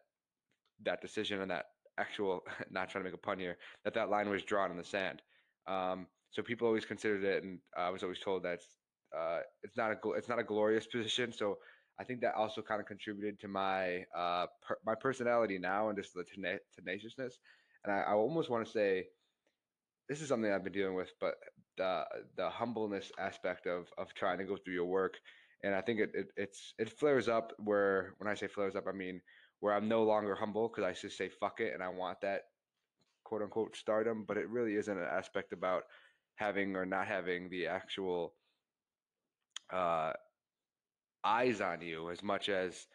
that 0.83 1.01
decision 1.01 1.41
and 1.41 1.51
that 1.51 1.65
actual 1.97 2.41
not 2.71 2.89
trying 2.89 3.03
to 3.03 3.09
make 3.09 3.17
a 3.17 3.21
pun 3.21 3.39
here 3.39 3.57
that 3.83 3.93
that 3.93 4.09
line 4.09 4.29
was 4.29 4.43
drawn 4.43 4.71
in 4.71 4.77
the 4.77 4.83
sand. 4.83 5.21
Um, 5.67 6.07
so 6.31 6.41
people 6.41 6.67
always 6.67 6.85
considered 6.85 7.23
it, 7.23 7.43
and 7.43 7.59
I 7.77 7.89
was 7.89 8.03
always 8.03 8.19
told 8.19 8.43
that 8.43 8.53
it's, 8.55 8.67
uh, 9.15 9.39
it's 9.61 9.77
not 9.77 9.91
a 9.91 10.09
it's 10.11 10.29
not 10.29 10.39
a 10.39 10.43
glorious 10.43 10.87
position. 10.91 11.31
So 11.31 11.57
I 11.99 12.03
think 12.03 12.21
that 12.21 12.35
also 12.35 12.61
kind 12.61 12.81
of 12.81 12.87
contributed 12.87 13.39
to 13.41 13.47
my 13.47 14.03
uh, 14.15 14.47
per, 14.67 14.77
my 14.85 14.95
personality 14.95 15.59
now 15.59 15.89
and 15.89 15.97
just 15.97 16.13
the 16.13 16.23
tena- 16.23 16.59
tenaciousness. 16.75 17.37
And 17.83 17.93
I, 17.93 17.99
I 17.99 18.13
almost 18.13 18.49
want 18.49 18.65
to 18.65 18.71
say 18.71 19.05
this 20.09 20.21
is 20.21 20.27
something 20.27 20.51
I've 20.51 20.63
been 20.63 20.73
dealing 20.73 20.95
with, 20.95 21.11
but 21.19 21.35
the 21.77 22.03
the 22.37 22.49
humbleness 22.49 23.11
aspect 23.19 23.67
of 23.67 23.87
of 23.97 24.13
trying 24.13 24.39
to 24.39 24.45
go 24.45 24.57
through 24.57 24.73
your 24.73 24.85
work 24.85 25.15
and 25.63 25.73
I 25.73 25.81
think 25.81 25.99
it, 25.99 26.11
it 26.13 26.27
it's 26.35 26.73
it 26.77 26.89
flares 26.89 27.27
up 27.27 27.53
where 27.57 28.13
when 28.17 28.29
I 28.29 28.33
say 28.33 28.47
flares 28.47 28.75
up, 28.75 28.85
I 28.87 28.91
mean 28.91 29.21
where 29.59 29.73
I'm 29.73 29.87
no 29.87 30.03
longer 30.03 30.35
humble 30.35 30.67
because 30.67 30.83
I 30.83 30.91
just 30.93 31.17
say 31.17 31.29
fuck 31.29 31.61
it 31.61 31.73
and 31.73 31.81
I 31.81 31.87
want 31.89 32.19
that 32.21 32.41
quote 33.23 33.41
unquote 33.41 33.75
stardom, 33.75 34.25
but 34.27 34.37
it 34.37 34.49
really 34.49 34.75
isn't 34.75 34.97
an 34.97 35.07
aspect 35.09 35.53
about 35.53 35.83
having 36.35 36.75
or 36.75 36.85
not 36.85 37.07
having 37.07 37.49
the 37.49 37.67
actual 37.67 38.33
uh, 39.71 40.11
eyes 41.23 41.61
on 41.61 41.81
you 41.81 42.09
as 42.11 42.21
much 42.21 42.49
as 42.49 42.87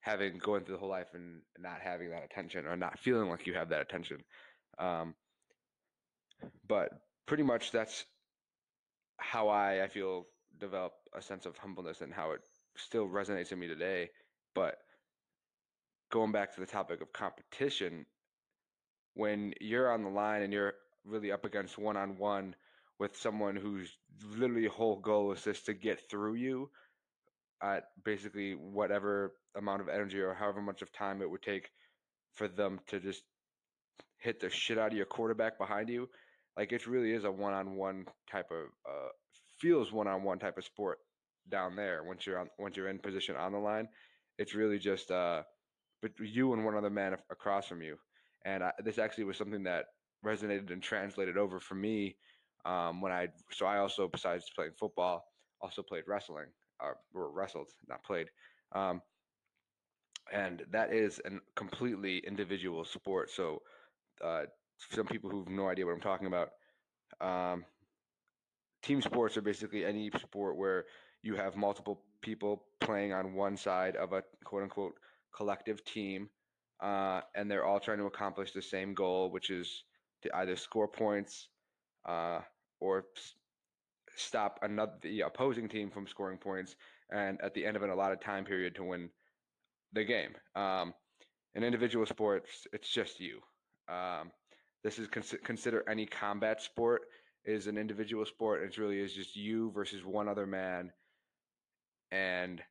having 0.00 0.38
going 0.38 0.64
through 0.64 0.74
the 0.74 0.80
whole 0.80 0.88
life 0.88 1.08
and 1.14 1.40
not 1.58 1.80
having 1.82 2.10
that 2.10 2.24
attention 2.24 2.66
or 2.66 2.76
not 2.76 2.98
feeling 2.98 3.28
like 3.28 3.46
you 3.46 3.54
have 3.54 3.68
that 3.70 3.82
attention. 3.82 4.18
Um, 4.78 5.14
but 6.66 6.90
pretty 7.26 7.42
much 7.42 7.70
that's 7.70 8.04
how 9.18 9.48
I, 9.48 9.84
I 9.84 9.88
feel 9.88 10.26
develop 10.58 10.92
a 11.14 11.22
sense 11.22 11.46
of 11.46 11.56
humbleness 11.56 12.00
and 12.00 12.12
how 12.12 12.32
it 12.32 12.40
still 12.76 13.08
resonates 13.08 13.52
in 13.52 13.58
me 13.58 13.68
today. 13.68 14.10
But 14.54 14.78
going 16.10 16.32
back 16.32 16.54
to 16.54 16.60
the 16.60 16.66
topic 16.66 17.00
of 17.00 17.12
competition, 17.12 18.06
when 19.14 19.54
you're 19.60 19.92
on 19.92 20.02
the 20.02 20.10
line 20.10 20.42
and 20.42 20.52
you're 20.52 20.74
really 21.04 21.32
up 21.32 21.44
against 21.44 21.78
one 21.78 21.96
on 21.96 22.18
one 22.18 22.54
with 22.98 23.16
someone 23.16 23.56
whose 23.56 23.96
literally 24.36 24.66
whole 24.66 25.00
goal 25.00 25.32
is 25.32 25.42
just 25.42 25.66
to 25.66 25.74
get 25.74 26.08
through 26.08 26.34
you 26.34 26.70
at 27.62 27.84
basically 28.04 28.52
whatever 28.52 29.34
amount 29.56 29.80
of 29.80 29.88
energy 29.88 30.20
or 30.20 30.34
however 30.34 30.60
much 30.60 30.82
of 30.82 30.92
time 30.92 31.22
it 31.22 31.30
would 31.30 31.42
take 31.42 31.70
for 32.34 32.48
them 32.48 32.80
to 32.88 33.00
just 33.00 33.22
hit 34.18 34.40
the 34.40 34.50
shit 34.50 34.78
out 34.78 34.92
of 34.92 34.96
your 34.96 35.06
quarterback 35.06 35.58
behind 35.58 35.88
you. 35.88 36.08
Like 36.56 36.72
it 36.72 36.86
really 36.86 37.12
is 37.12 37.24
a 37.24 37.30
one 37.30 37.52
on 37.52 37.76
one 37.76 38.06
type 38.30 38.50
of 38.50 38.66
uh, 38.88 39.08
feels 39.64 39.92
one 39.92 40.06
on 40.06 40.22
one 40.22 40.38
type 40.38 40.58
of 40.58 40.64
sport 40.64 40.98
down 41.48 41.74
there 41.74 42.04
once 42.04 42.26
you're 42.26 42.38
on 42.38 42.48
once 42.58 42.76
you're 42.76 42.90
in 42.90 42.98
position 42.98 43.34
on 43.34 43.52
the 43.52 43.58
line. 43.58 43.88
It's 44.38 44.54
really 44.54 44.78
just 44.78 45.10
uh, 45.10 45.42
but 46.02 46.12
you 46.20 46.52
and 46.52 46.64
one 46.66 46.76
other 46.76 46.90
man 46.90 47.16
across 47.30 47.66
from 47.66 47.80
you. 47.80 47.96
And 48.44 48.62
I, 48.62 48.72
this 48.84 48.98
actually 48.98 49.24
was 49.24 49.38
something 49.38 49.62
that 49.62 49.86
resonated 50.22 50.70
and 50.70 50.82
translated 50.82 51.38
over 51.38 51.60
for 51.60 51.76
me 51.76 52.16
um, 52.66 53.00
when 53.00 53.10
I 53.10 53.28
so 53.50 53.64
I 53.64 53.78
also 53.78 54.06
besides 54.06 54.44
playing 54.54 54.72
football 54.78 55.24
also 55.62 55.82
played 55.82 56.04
wrestling 56.06 56.48
uh, 56.82 56.92
or 57.14 57.30
wrestled 57.30 57.68
not 57.88 58.04
played. 58.04 58.28
Um, 58.72 59.00
and 60.30 60.62
that 60.72 60.92
is 60.92 61.20
a 61.24 61.30
completely 61.56 62.18
individual 62.18 62.84
sport. 62.84 63.30
So, 63.30 63.62
uh, 64.22 64.42
some 64.90 65.06
people 65.06 65.30
who 65.30 65.40
have 65.40 65.48
no 65.48 65.68
idea 65.68 65.86
what 65.86 65.92
I'm 65.92 66.00
talking 66.00 66.26
about, 66.26 66.50
um, 67.20 67.64
team 68.84 69.00
sports 69.00 69.36
are 69.36 69.42
basically 69.42 69.84
any 69.84 70.10
sport 70.20 70.56
where 70.56 70.84
you 71.22 71.34
have 71.34 71.56
multiple 71.56 72.02
people 72.20 72.64
playing 72.80 73.12
on 73.12 73.34
one 73.34 73.56
side 73.56 73.96
of 73.96 74.12
a 74.12 74.22
quote 74.44 74.62
unquote 74.62 74.94
collective 75.34 75.84
team, 75.84 76.28
uh, 76.82 77.22
and 77.34 77.50
they're 77.50 77.64
all 77.64 77.80
trying 77.80 77.98
to 77.98 78.04
accomplish 78.04 78.52
the 78.52 78.62
same 78.62 78.94
goal, 78.94 79.30
which 79.30 79.50
is 79.50 79.84
to 80.22 80.36
either 80.36 80.54
score 80.54 80.86
points 80.86 81.48
uh, 82.06 82.40
or 82.80 83.04
stop 84.16 84.58
another 84.62 84.92
the 85.02 85.22
opposing 85.22 85.68
team 85.68 85.90
from 85.90 86.06
scoring 86.06 86.38
points, 86.38 86.76
and 87.10 87.40
at 87.42 87.54
the 87.54 87.64
end 87.64 87.76
of 87.76 87.82
an 87.82 87.90
allotted 87.90 88.20
time 88.20 88.44
period 88.44 88.74
to 88.74 88.84
win 88.84 89.08
the 89.94 90.04
game. 90.04 90.34
Um, 90.54 90.92
in 91.54 91.64
individual 91.64 92.04
sports, 92.04 92.66
it's 92.72 92.88
just 92.88 93.18
you. 93.18 93.40
Um, 93.88 94.30
this 94.82 94.98
is 94.98 95.08
cons- 95.08 95.34
consider 95.42 95.88
any 95.88 96.04
combat 96.04 96.60
sport 96.60 97.02
is 97.44 97.66
an 97.66 97.78
individual 97.78 98.24
sport. 98.24 98.62
and 98.62 98.70
It 98.70 98.78
really 98.78 99.00
is 99.00 99.12
just 99.12 99.36
you 99.36 99.70
versus 99.72 100.04
one 100.04 100.28
other 100.28 100.46
man, 100.46 100.92
and 102.10 102.62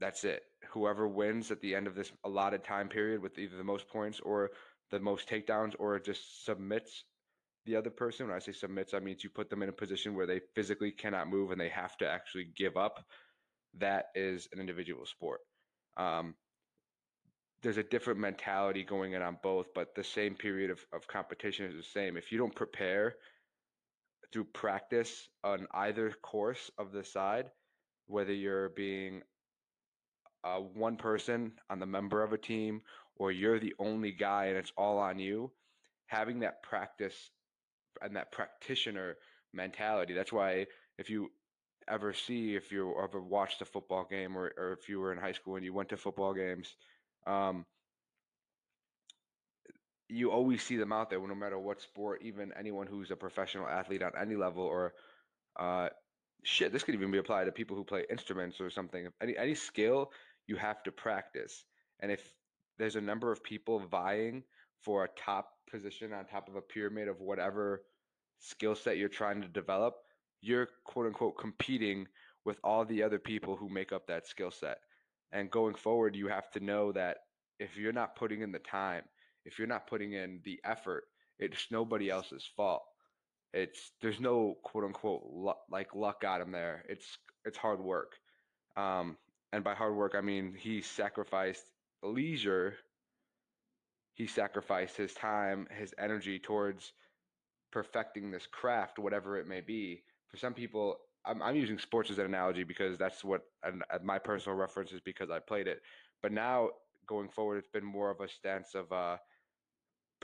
that's 0.00 0.24
it. 0.24 0.42
Whoever 0.70 1.06
wins 1.06 1.50
at 1.50 1.60
the 1.60 1.74
end 1.74 1.86
of 1.86 1.94
this 1.94 2.12
allotted 2.24 2.64
time 2.64 2.88
period 2.88 3.22
with 3.22 3.38
either 3.38 3.56
the 3.56 3.64
most 3.64 3.88
points 3.88 4.20
or 4.20 4.50
the 4.90 5.00
most 5.00 5.28
takedowns, 5.28 5.74
or 5.78 5.98
just 5.98 6.44
submits 6.44 7.04
the 7.66 7.76
other 7.76 7.90
person. 7.90 8.26
When 8.26 8.36
I 8.36 8.40
say 8.40 8.52
submits, 8.52 8.94
I 8.94 8.98
mean 8.98 9.16
you 9.20 9.30
put 9.30 9.50
them 9.50 9.62
in 9.62 9.68
a 9.68 9.72
position 9.72 10.14
where 10.14 10.26
they 10.26 10.40
physically 10.54 10.90
cannot 10.90 11.28
move 11.28 11.50
and 11.50 11.60
they 11.60 11.70
have 11.70 11.96
to 11.98 12.08
actually 12.08 12.48
give 12.56 12.76
up. 12.76 13.04
That 13.78 14.06
is 14.14 14.48
an 14.52 14.60
individual 14.60 15.06
sport. 15.06 15.40
Um, 15.96 16.34
there's 17.62 17.78
a 17.78 17.82
different 17.82 18.20
mentality 18.20 18.84
going 18.84 19.14
in 19.14 19.22
on 19.22 19.38
both, 19.42 19.72
but 19.74 19.94
the 19.94 20.04
same 20.04 20.34
period 20.34 20.70
of, 20.70 20.84
of 20.92 21.08
competition 21.08 21.64
is 21.64 21.74
the 21.74 21.82
same. 21.82 22.16
If 22.16 22.30
you 22.30 22.36
don't 22.36 22.54
prepare 22.54 23.14
through 24.34 24.44
practice 24.46 25.28
on 25.44 25.68
either 25.74 26.10
course 26.20 26.68
of 26.76 26.90
the 26.90 27.04
side, 27.04 27.46
whether 28.08 28.32
you're 28.32 28.70
being 28.70 29.22
uh, 30.42 30.58
one 30.58 30.96
person 30.96 31.52
on 31.70 31.78
the 31.78 31.86
member 31.86 32.20
of 32.20 32.32
a 32.32 32.38
team 32.38 32.82
or 33.16 33.30
you're 33.30 33.60
the 33.60 33.74
only 33.78 34.10
guy 34.10 34.46
and 34.46 34.56
it's 34.56 34.72
all 34.76 34.98
on 34.98 35.20
you, 35.20 35.52
having 36.06 36.40
that 36.40 36.64
practice 36.64 37.30
and 38.02 38.16
that 38.16 38.32
practitioner 38.32 39.14
mentality. 39.52 40.14
That's 40.14 40.32
why 40.32 40.66
if 40.98 41.08
you 41.08 41.30
ever 41.88 42.12
see, 42.12 42.56
if 42.56 42.72
you 42.72 42.92
ever 43.00 43.22
watched 43.22 43.62
a 43.62 43.64
football 43.64 44.04
game 44.10 44.36
or, 44.36 44.52
or 44.58 44.72
if 44.72 44.88
you 44.88 44.98
were 44.98 45.12
in 45.12 45.18
high 45.18 45.32
school 45.32 45.54
and 45.54 45.64
you 45.64 45.72
went 45.72 45.90
to 45.90 45.96
football 45.96 46.34
games, 46.34 46.74
um, 47.28 47.64
you 50.08 50.30
always 50.30 50.62
see 50.62 50.76
them 50.76 50.92
out 50.92 51.10
there 51.10 51.26
no 51.26 51.34
matter 51.34 51.58
what 51.58 51.80
sport, 51.80 52.22
even 52.22 52.52
anyone 52.58 52.86
who's 52.86 53.10
a 53.10 53.16
professional 53.16 53.66
athlete 53.66 54.02
on 54.02 54.12
any 54.20 54.36
level 54.36 54.62
or 54.64 54.94
uh, 55.58 55.88
shit, 56.42 56.72
this 56.72 56.82
could 56.82 56.94
even 56.94 57.10
be 57.10 57.18
applied 57.18 57.44
to 57.44 57.52
people 57.52 57.76
who 57.76 57.84
play 57.84 58.04
instruments 58.10 58.60
or 58.60 58.70
something. 58.70 59.08
Any 59.20 59.36
any 59.36 59.54
skill 59.54 60.10
you 60.46 60.56
have 60.56 60.82
to 60.84 60.92
practice. 60.92 61.64
And 62.00 62.12
if 62.12 62.20
there's 62.78 62.96
a 62.96 63.00
number 63.00 63.32
of 63.32 63.42
people 63.42 63.78
vying 63.78 64.42
for 64.82 65.04
a 65.04 65.08
top 65.16 65.50
position 65.70 66.12
on 66.12 66.26
top 66.26 66.48
of 66.48 66.56
a 66.56 66.60
pyramid 66.60 67.08
of 67.08 67.20
whatever 67.20 67.82
skill 68.40 68.74
set 68.74 68.98
you're 68.98 69.08
trying 69.08 69.40
to 69.40 69.48
develop, 69.48 69.94
you're 70.42 70.68
quote 70.84 71.06
unquote 71.06 71.38
competing 71.38 72.06
with 72.44 72.58
all 72.62 72.84
the 72.84 73.02
other 73.02 73.18
people 73.18 73.56
who 73.56 73.68
make 73.68 73.92
up 73.92 74.06
that 74.06 74.26
skill 74.26 74.50
set. 74.50 74.78
And 75.32 75.50
going 75.50 75.74
forward, 75.74 76.14
you 76.14 76.28
have 76.28 76.50
to 76.52 76.60
know 76.60 76.92
that 76.92 77.18
if 77.58 77.76
you're 77.76 77.92
not 77.92 78.16
putting 78.16 78.42
in 78.42 78.52
the 78.52 78.58
time, 78.58 79.02
if 79.44 79.58
you're 79.58 79.68
not 79.68 79.86
putting 79.86 80.12
in 80.12 80.40
the 80.44 80.60
effort, 80.64 81.04
it's 81.38 81.66
nobody 81.70 82.10
else's 82.10 82.48
fault. 82.56 82.82
It's 83.52 83.92
there's 84.00 84.20
no 84.20 84.56
quote 84.62 84.84
unquote 84.84 85.22
luck, 85.32 85.58
like 85.70 85.94
luck 85.94 86.20
got 86.20 86.40
him 86.40 86.50
there. 86.52 86.84
It's 86.88 87.18
it's 87.44 87.58
hard 87.58 87.80
work, 87.80 88.12
um, 88.76 89.16
and 89.52 89.62
by 89.62 89.74
hard 89.74 89.94
work 89.94 90.14
I 90.16 90.20
mean 90.20 90.54
he 90.58 90.80
sacrificed 90.80 91.64
leisure. 92.02 92.74
He 94.14 94.26
sacrificed 94.26 94.96
his 94.96 95.12
time, 95.14 95.66
his 95.76 95.94
energy 95.98 96.38
towards 96.38 96.92
perfecting 97.72 98.30
this 98.30 98.46
craft, 98.46 98.98
whatever 98.98 99.36
it 99.36 99.48
may 99.48 99.60
be. 99.60 100.02
For 100.28 100.36
some 100.36 100.54
people, 100.54 100.96
I'm, 101.26 101.42
I'm 101.42 101.56
using 101.56 101.78
sports 101.78 102.10
as 102.10 102.18
an 102.18 102.26
analogy 102.26 102.64
because 102.64 102.98
that's 102.98 103.24
what 103.24 103.42
and, 103.62 103.82
and 103.90 104.04
my 104.04 104.18
personal 104.18 104.56
reference 104.56 104.92
is 104.92 105.00
because 105.00 105.30
I 105.30 105.40
played 105.40 105.66
it. 105.66 105.82
But 106.22 106.32
now 106.32 106.70
going 107.06 107.28
forward, 107.28 107.58
it's 107.58 107.68
been 107.68 107.84
more 107.84 108.10
of 108.10 108.20
a 108.20 108.28
stance 108.28 108.74
of 108.74 108.90
uh, 108.92 109.16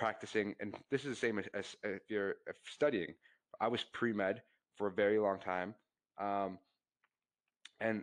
practicing, 0.00 0.54
and 0.60 0.74
this 0.90 1.02
is 1.04 1.10
the 1.10 1.26
same 1.26 1.38
as, 1.38 1.46
as 1.52 1.76
if 1.84 2.02
you're 2.08 2.36
studying. 2.64 3.12
I 3.60 3.68
was 3.68 3.84
pre 3.92 4.12
med 4.14 4.40
for 4.76 4.86
a 4.86 4.90
very 4.90 5.18
long 5.18 5.38
time, 5.38 5.74
um, 6.18 6.58
and 7.80 8.02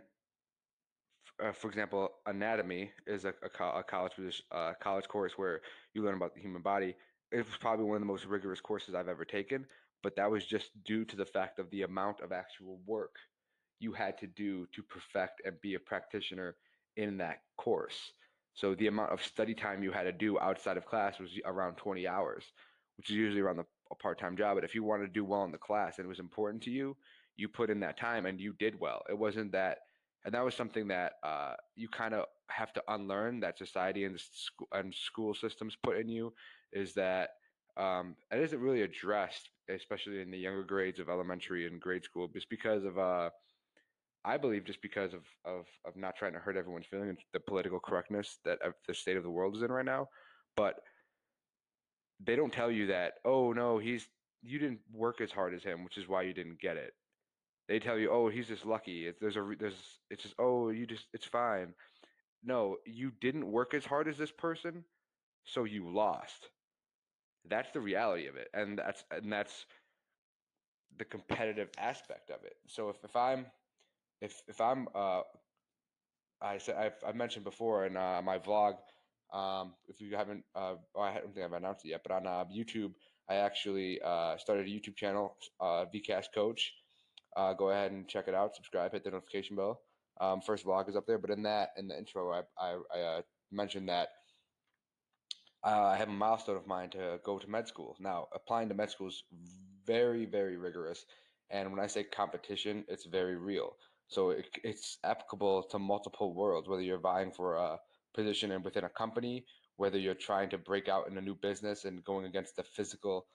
uh, 1.42 1.52
for 1.52 1.68
example, 1.68 2.10
anatomy 2.26 2.92
is 3.06 3.24
a, 3.24 3.34
a, 3.42 3.64
a 3.80 3.82
college 3.82 4.42
uh, 4.52 4.72
college 4.80 5.08
course 5.08 5.32
where 5.36 5.60
you 5.92 6.04
learn 6.04 6.14
about 6.14 6.34
the 6.34 6.40
human 6.40 6.62
body. 6.62 6.94
It 7.32 7.38
was 7.38 7.56
probably 7.60 7.84
one 7.84 7.96
of 7.96 8.02
the 8.02 8.12
most 8.14 8.26
rigorous 8.26 8.60
courses 8.60 8.94
I've 8.94 9.08
ever 9.08 9.24
taken, 9.24 9.66
but 10.04 10.14
that 10.16 10.30
was 10.30 10.46
just 10.46 10.70
due 10.84 11.04
to 11.04 11.16
the 11.16 11.26
fact 11.26 11.58
of 11.58 11.68
the 11.70 11.82
amount 11.82 12.20
of 12.20 12.30
actual 12.32 12.78
work 12.86 13.16
you 13.80 13.92
had 13.92 14.16
to 14.18 14.26
do 14.28 14.66
to 14.74 14.82
perfect 14.82 15.42
and 15.44 15.60
be 15.60 15.74
a 15.74 15.80
practitioner 15.80 16.56
in 16.96 17.18
that 17.18 17.38
course. 17.56 18.12
So 18.54 18.74
the 18.74 18.88
amount 18.88 19.12
of 19.12 19.22
study 19.22 19.54
time 19.54 19.82
you 19.82 19.92
had 19.92 20.04
to 20.04 20.12
do 20.12 20.38
outside 20.38 20.76
of 20.76 20.86
class 20.86 21.18
was 21.18 21.30
around 21.44 21.76
20 21.76 22.06
hours, 22.06 22.44
which 22.96 23.10
is 23.10 23.16
usually 23.16 23.40
around 23.40 23.56
the, 23.56 23.66
a 23.90 23.94
part-time 23.94 24.36
job. 24.36 24.56
But 24.56 24.64
if 24.64 24.74
you 24.74 24.82
wanted 24.82 25.06
to 25.06 25.12
do 25.12 25.24
well 25.24 25.44
in 25.44 25.52
the 25.52 25.58
class 25.58 25.98
and 25.98 26.04
it 26.06 26.08
was 26.08 26.18
important 26.18 26.62
to 26.64 26.70
you, 26.70 26.96
you 27.36 27.48
put 27.48 27.70
in 27.70 27.80
that 27.80 27.96
time 27.96 28.26
and 28.26 28.40
you 28.40 28.52
did 28.58 28.78
well. 28.78 29.02
It 29.08 29.16
wasn't 29.16 29.52
that, 29.52 29.78
and 30.24 30.34
that 30.34 30.44
was 30.44 30.54
something 30.54 30.88
that 30.88 31.12
uh, 31.22 31.54
you 31.76 31.88
kind 31.88 32.14
of 32.14 32.26
have 32.50 32.72
to 32.72 32.82
unlearn 32.88 33.40
that 33.40 33.58
society 33.58 34.04
and, 34.04 34.18
sc- 34.18 34.68
and 34.72 34.92
school 34.94 35.34
systems 35.34 35.76
put 35.82 35.98
in 35.98 36.08
you 36.08 36.32
is 36.72 36.94
that 36.94 37.30
um, 37.76 38.16
it 38.32 38.40
isn't 38.40 38.60
really 38.60 38.82
addressed, 38.82 39.50
especially 39.68 40.20
in 40.20 40.30
the 40.32 40.38
younger 40.38 40.64
grades 40.64 40.98
of 40.98 41.08
elementary 41.08 41.66
and 41.66 41.80
grade 41.80 42.04
school, 42.04 42.28
just 42.28 42.50
because 42.50 42.84
of 42.84 42.98
uh, 42.98 43.30
I 44.24 44.36
believe 44.36 44.64
just 44.64 44.82
because 44.82 45.14
of, 45.14 45.22
of, 45.44 45.66
of 45.86 45.96
not 45.96 46.16
trying 46.16 46.32
to 46.32 46.38
hurt 46.38 46.56
everyone's 46.56 46.86
feelings, 46.86 47.18
the 47.32 47.40
political 47.40 47.80
correctness 47.80 48.38
that 48.44 48.58
uh, 48.64 48.70
the 48.86 48.94
state 48.94 49.16
of 49.16 49.22
the 49.22 49.30
world 49.30 49.56
is 49.56 49.62
in 49.62 49.70
right 49.72 49.84
now. 49.84 50.08
But 50.56 50.80
they 52.24 52.36
don't 52.36 52.52
tell 52.52 52.70
you 52.70 52.88
that, 52.88 53.14
oh 53.24 53.52
no, 53.52 53.78
he's 53.78 54.08
you 54.42 54.58
didn't 54.58 54.80
work 54.92 55.20
as 55.20 55.32
hard 55.32 55.54
as 55.54 55.62
him, 55.62 55.84
which 55.84 55.98
is 55.98 56.08
why 56.08 56.22
you 56.22 56.32
didn't 56.32 56.60
get 56.60 56.76
it. 56.76 56.92
They 57.68 57.78
tell 57.78 57.98
you, 57.98 58.10
oh, 58.10 58.28
he's 58.28 58.48
just 58.48 58.64
lucky. 58.64 59.06
It's, 59.06 59.20
there's 59.20 59.36
a 59.36 59.54
there's 59.58 59.98
it's 60.10 60.22
just 60.22 60.34
oh, 60.38 60.70
you 60.70 60.86
just 60.86 61.06
it's 61.12 61.26
fine. 61.26 61.74
No, 62.42 62.76
you 62.86 63.12
didn't 63.20 63.50
work 63.50 63.74
as 63.74 63.84
hard 63.84 64.08
as 64.08 64.16
this 64.16 64.30
person, 64.30 64.84
so 65.44 65.64
you 65.64 65.88
lost. 65.88 66.48
That's 67.48 67.70
the 67.72 67.80
reality 67.80 68.26
of 68.26 68.36
it, 68.36 68.48
and 68.54 68.78
that's 68.78 69.04
and 69.10 69.32
that's 69.32 69.66
the 70.98 71.04
competitive 71.04 71.68
aspect 71.78 72.30
of 72.30 72.44
it. 72.44 72.56
So 72.66 72.88
if 72.88 72.96
if 73.04 73.14
I'm 73.14 73.46
if 74.20 74.42
if 74.48 74.60
I'm 74.60 74.88
uh, 74.94 75.22
I 76.40 76.58
said 76.58 76.76
I've, 76.76 76.94
I've 77.06 77.16
mentioned 77.16 77.44
before 77.44 77.86
in 77.86 77.96
uh, 77.96 78.20
my 78.24 78.38
vlog. 78.38 78.74
Um, 79.32 79.74
if 79.88 80.00
you 80.00 80.16
haven't, 80.16 80.44
uh, 80.54 80.74
I 80.98 81.14
don't 81.14 81.34
think 81.34 81.44
I've 81.44 81.52
announced 81.52 81.84
it 81.84 81.90
yet, 81.90 82.00
but 82.02 82.12
on 82.12 82.26
uh, 82.26 82.44
YouTube, 82.44 82.92
I 83.28 83.36
actually 83.36 84.00
uh, 84.02 84.38
started 84.38 84.66
a 84.66 84.70
YouTube 84.70 84.96
channel, 84.96 85.36
uh, 85.60 85.84
VCast 85.94 86.26
Coach. 86.34 86.72
Uh, 87.36 87.52
go 87.52 87.68
ahead 87.68 87.92
and 87.92 88.08
check 88.08 88.26
it 88.26 88.34
out. 88.34 88.56
Subscribe, 88.56 88.92
hit 88.92 89.04
the 89.04 89.10
notification 89.10 89.54
bell. 89.54 89.82
Um, 90.20 90.40
first 90.40 90.64
vlog 90.64 90.88
is 90.88 90.96
up 90.96 91.06
there, 91.06 91.18
but 91.18 91.30
in 91.30 91.42
that, 91.42 91.70
in 91.76 91.88
the 91.88 91.98
intro, 91.98 92.32
I 92.32 92.42
I, 92.58 92.78
I 92.94 93.00
uh, 93.00 93.22
mentioned 93.52 93.88
that 93.88 94.08
uh, 95.64 95.86
I 95.86 95.96
have 95.96 96.08
a 96.08 96.12
milestone 96.12 96.56
of 96.56 96.66
mine 96.66 96.90
to 96.90 97.20
go 97.24 97.38
to 97.38 97.50
med 97.50 97.68
school. 97.68 97.96
Now, 98.00 98.28
applying 98.34 98.68
to 98.68 98.74
med 98.74 98.90
school 98.90 99.08
is 99.08 99.24
very, 99.86 100.24
very 100.24 100.56
rigorous, 100.56 101.04
and 101.50 101.70
when 101.70 101.80
I 101.80 101.86
say 101.86 102.04
competition, 102.04 102.84
it's 102.88 103.04
very 103.04 103.36
real. 103.36 103.76
So 104.08 104.30
it, 104.30 104.46
it's 104.64 104.98
applicable 105.04 105.64
to 105.70 105.78
multiple 105.78 106.34
worlds, 106.34 106.68
whether 106.68 106.82
you're 106.82 106.98
vying 106.98 107.30
for 107.30 107.56
a 107.56 107.78
position 108.14 108.50
in, 108.52 108.62
within 108.62 108.84
a 108.84 108.88
company, 108.88 109.44
whether 109.76 109.98
you're 109.98 110.14
trying 110.14 110.50
to 110.50 110.58
break 110.58 110.88
out 110.88 111.08
in 111.08 111.16
a 111.18 111.20
new 111.20 111.34
business 111.34 111.84
and 111.84 112.02
going 112.04 112.26
against 112.26 112.56
the 112.56 112.62
physical 112.62 113.26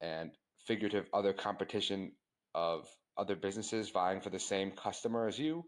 and 0.00 0.30
figurative 0.66 1.06
other 1.12 1.32
competition 1.32 2.12
of 2.54 2.88
other 3.18 3.36
businesses 3.36 3.90
vying 3.90 4.20
for 4.20 4.30
the 4.30 4.38
same 4.38 4.70
customer 4.70 5.26
as 5.26 5.38
you, 5.38 5.64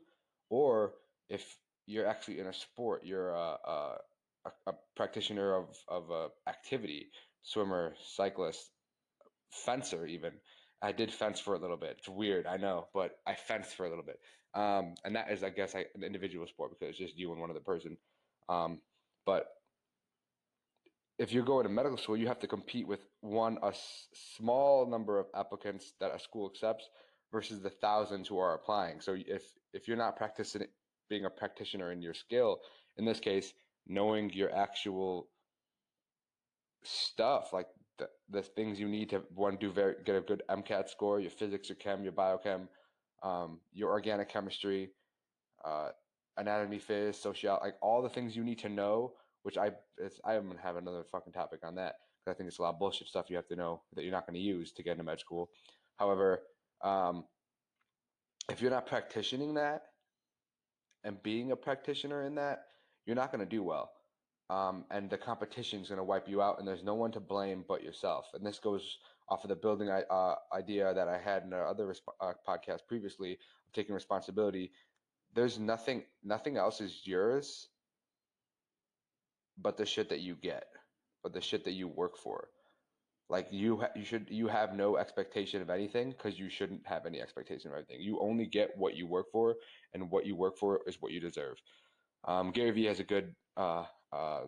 or 0.51 0.93
if 1.29 1.57
you're 1.87 2.07
actually 2.07 2.39
in 2.39 2.47
a 2.47 2.53
sport, 2.53 3.03
you're 3.05 3.31
a, 3.31 3.57
a, 3.67 3.97
a 4.69 4.73
practitioner 4.97 5.55
of, 5.55 5.77
of 5.89 6.11
a 6.11 6.29
activity, 6.49 7.09
swimmer, 7.43 7.95
cyclist, 8.17 8.71
fencer, 9.51 10.07
even. 10.07 10.33
I 10.83 10.93
did 10.93 11.13
fence 11.13 11.41
for 11.41 11.55
a 11.55 11.59
little 11.59 11.77
bit. 11.77 11.97
It's 11.99 12.09
weird, 12.09 12.47
I 12.47 12.57
know, 12.57 12.89
but 12.95 13.13
I 13.27 13.35
fenced 13.35 13.75
for 13.75 13.87
a 13.87 13.89
little 13.89 14.05
bit. 14.05 14.19
Um, 14.55 14.95
and 15.05 15.17
that 15.17 15.31
is, 15.31 15.43
I 15.43 15.51
guess, 15.51 15.75
an 15.75 16.05
individual 16.05 16.47
sport 16.47 16.71
because 16.71 16.91
it's 16.91 16.99
just 16.99 17.19
you 17.19 17.33
and 17.33 17.41
one 17.41 17.51
other 17.51 17.61
person. 17.61 17.97
Um, 18.49 18.81
but 19.27 19.49
if 21.19 21.33
you're 21.33 21.45
going 21.45 21.65
to 21.65 21.71
medical 21.71 21.99
school, 21.99 22.17
you 22.17 22.29
have 22.29 22.41
to 22.41 22.47
compete 22.47 22.87
with 22.87 23.01
one 23.21 23.59
a 23.63 23.69
s- 23.69 24.09
small 24.37 24.89
number 24.89 25.19
of 25.19 25.27
applicants 25.35 25.95
that 26.01 26.15
a 26.15 26.19
school 26.19 26.51
accepts 26.53 26.89
versus 27.33 27.63
the 27.63 27.71
thousands 27.71 28.29
who 28.29 28.39
are 28.39 28.55
applying. 28.55 29.01
So 29.01 29.17
if 29.27 29.43
if 29.73 29.89
you're 29.89 29.97
not 29.97 30.17
practicing 30.17 30.67
being 31.09 31.25
a 31.25 31.31
practitioner 31.31 31.93
in 31.93 32.01
your 32.01 32.15
skill, 32.15 32.61
in 32.97 33.05
this 33.05 33.21
case, 33.21 33.53
knowing 33.87 34.33
your 34.33 34.55
actual 34.55 35.29
stuff, 36.83 37.53
like 37.53 37.67
the, 37.99 38.09
the 38.31 38.43
things 38.43 38.81
you 38.81 38.89
need 38.89 39.11
to 39.11 39.23
one 39.35 39.57
do 39.57 39.71
very 39.71 39.95
get 40.05 40.17
a 40.17 40.21
good 40.21 40.43
MCAT 40.49 40.89
score, 40.89 41.21
your 41.21 41.31
physics, 41.31 41.69
your 41.69 41.77
chem, 41.77 42.03
your 42.03 42.13
biochem, 42.13 42.69
um, 43.25 43.59
your 43.73 43.91
organic 43.91 44.29
chemistry, 44.29 44.91
uh, 45.65 45.89
anatomy, 46.37 46.79
phys, 46.79 47.17
social, 47.17 47.59
like 47.61 47.75
all 47.83 48.03
the 48.03 48.09
things 48.09 48.37
you 48.37 48.45
need 48.45 48.61
to 48.61 48.69
know 48.69 49.15
which 49.45 49.59
I 49.59 49.71
it's, 49.99 50.21
I 50.25 50.35
am 50.35 50.49
gonna 50.49 50.61
have 50.61 50.77
another 50.77 51.05
fucking 51.13 51.33
topic 51.33 51.61
on 51.65 51.77
that 51.77 51.97
because 52.19 52.35
I 52.35 52.37
think 52.37 52.49
it's 52.49 52.59
a 52.59 52.63
lot 52.63 52.71
of 52.71 52.79
bullshit 52.79 53.07
stuff 53.07 53.27
you 53.29 53.37
have 53.37 53.47
to 53.49 53.57
know 53.57 53.83
that 53.95 54.03
you're 54.03 54.13
not 54.13 54.27
going 54.27 54.35
to 54.35 54.41
use 54.41 54.73
to 54.73 54.83
get 54.83 54.93
into 54.93 55.05
med 55.05 55.21
school. 55.21 55.51
However, 55.97 56.41
um, 56.83 57.25
if 58.51 58.61
you're 58.61 58.71
not 58.71 58.87
practicing 58.87 59.55
that 59.55 59.83
and 61.05 61.23
being 61.23 61.53
a 61.53 61.57
practitioner 61.57 62.23
in 62.23 62.35
that, 62.37 62.65
you're 63.07 63.17
not 63.17 63.31
going 63.31 63.45
to 63.45 63.51
do 63.51 63.63
well. 63.63 63.91
Um, 64.51 64.85
and 64.91 65.09
the 65.09 65.17
competition 65.17 65.81
is 65.81 65.89
going 65.89 65.99
to 65.99 66.05
wipe 66.05 66.29
you 66.29 66.43
out, 66.43 66.59
and 66.59 66.69
there's 66.69 66.85
no 66.85 66.95
one 66.95 67.13
to 67.13 67.21
blame 67.21 67.65
but 67.67 67.83
yourself. 67.83 68.27
And 68.35 68.45
this 68.45 68.59
goes 68.59 68.99
off 69.29 69.43
of 69.43 69.49
the 69.49 69.57
building 69.57 69.89
uh, 69.89 70.35
idea 70.53 70.93
that 70.93 71.09
I 71.09 71.19
had 71.19 71.45
in 71.45 71.53
another 71.53 71.87
resp- 71.87 72.13
uh, 72.21 72.35
podcast 72.47 72.81
previously 72.87 73.33
of 73.33 73.73
taking 73.73 73.95
responsibility. 73.95 74.71
There's 75.35 75.59
nothing, 75.59 76.05
nothing 76.23 76.57
else 76.59 76.81
is 76.81 77.01
yours 77.05 77.69
but 79.57 79.77
the 79.77 79.87
shit 79.87 80.09
that 80.11 80.21
you 80.21 80.35
get, 80.35 80.67
but 81.23 81.33
the 81.33 81.41
shit 81.41 81.65
that 81.65 81.73
you 81.73 81.89
work 81.89 82.19
for. 82.19 82.49
Like 83.31 83.49
you, 83.51 83.79
ha- 83.79 83.93
you 83.97 84.05
should, 84.05 84.27
you 84.29 84.49
have 84.49 84.75
no 84.75 84.99
expectation 84.99 85.63
of 85.63 85.71
anything 85.71 86.11
because 86.11 86.39
you 86.39 86.51
shouldn't 86.51 86.87
have 86.87 87.07
any 87.07 87.23
expectation 87.23 87.71
of 87.71 87.77
anything. 87.77 88.01
You 88.01 88.21
only 88.21 88.45
get 88.47 88.77
what 88.77 88.95
you 88.95 89.07
work 89.07 89.27
for, 89.33 89.55
and 89.95 90.11
what 90.11 90.27
you 90.27 90.37
work 90.37 90.59
for 90.59 90.81
is 90.87 91.01
what 91.01 91.13
you 91.13 91.21
deserve. 91.21 91.57
Um, 92.25 92.51
Gary 92.51 92.73
Vee 92.73 92.85
has 92.85 93.01
a 93.01 93.05
good 93.05 93.35
uh, 93.57 93.85
uh, 94.15 94.47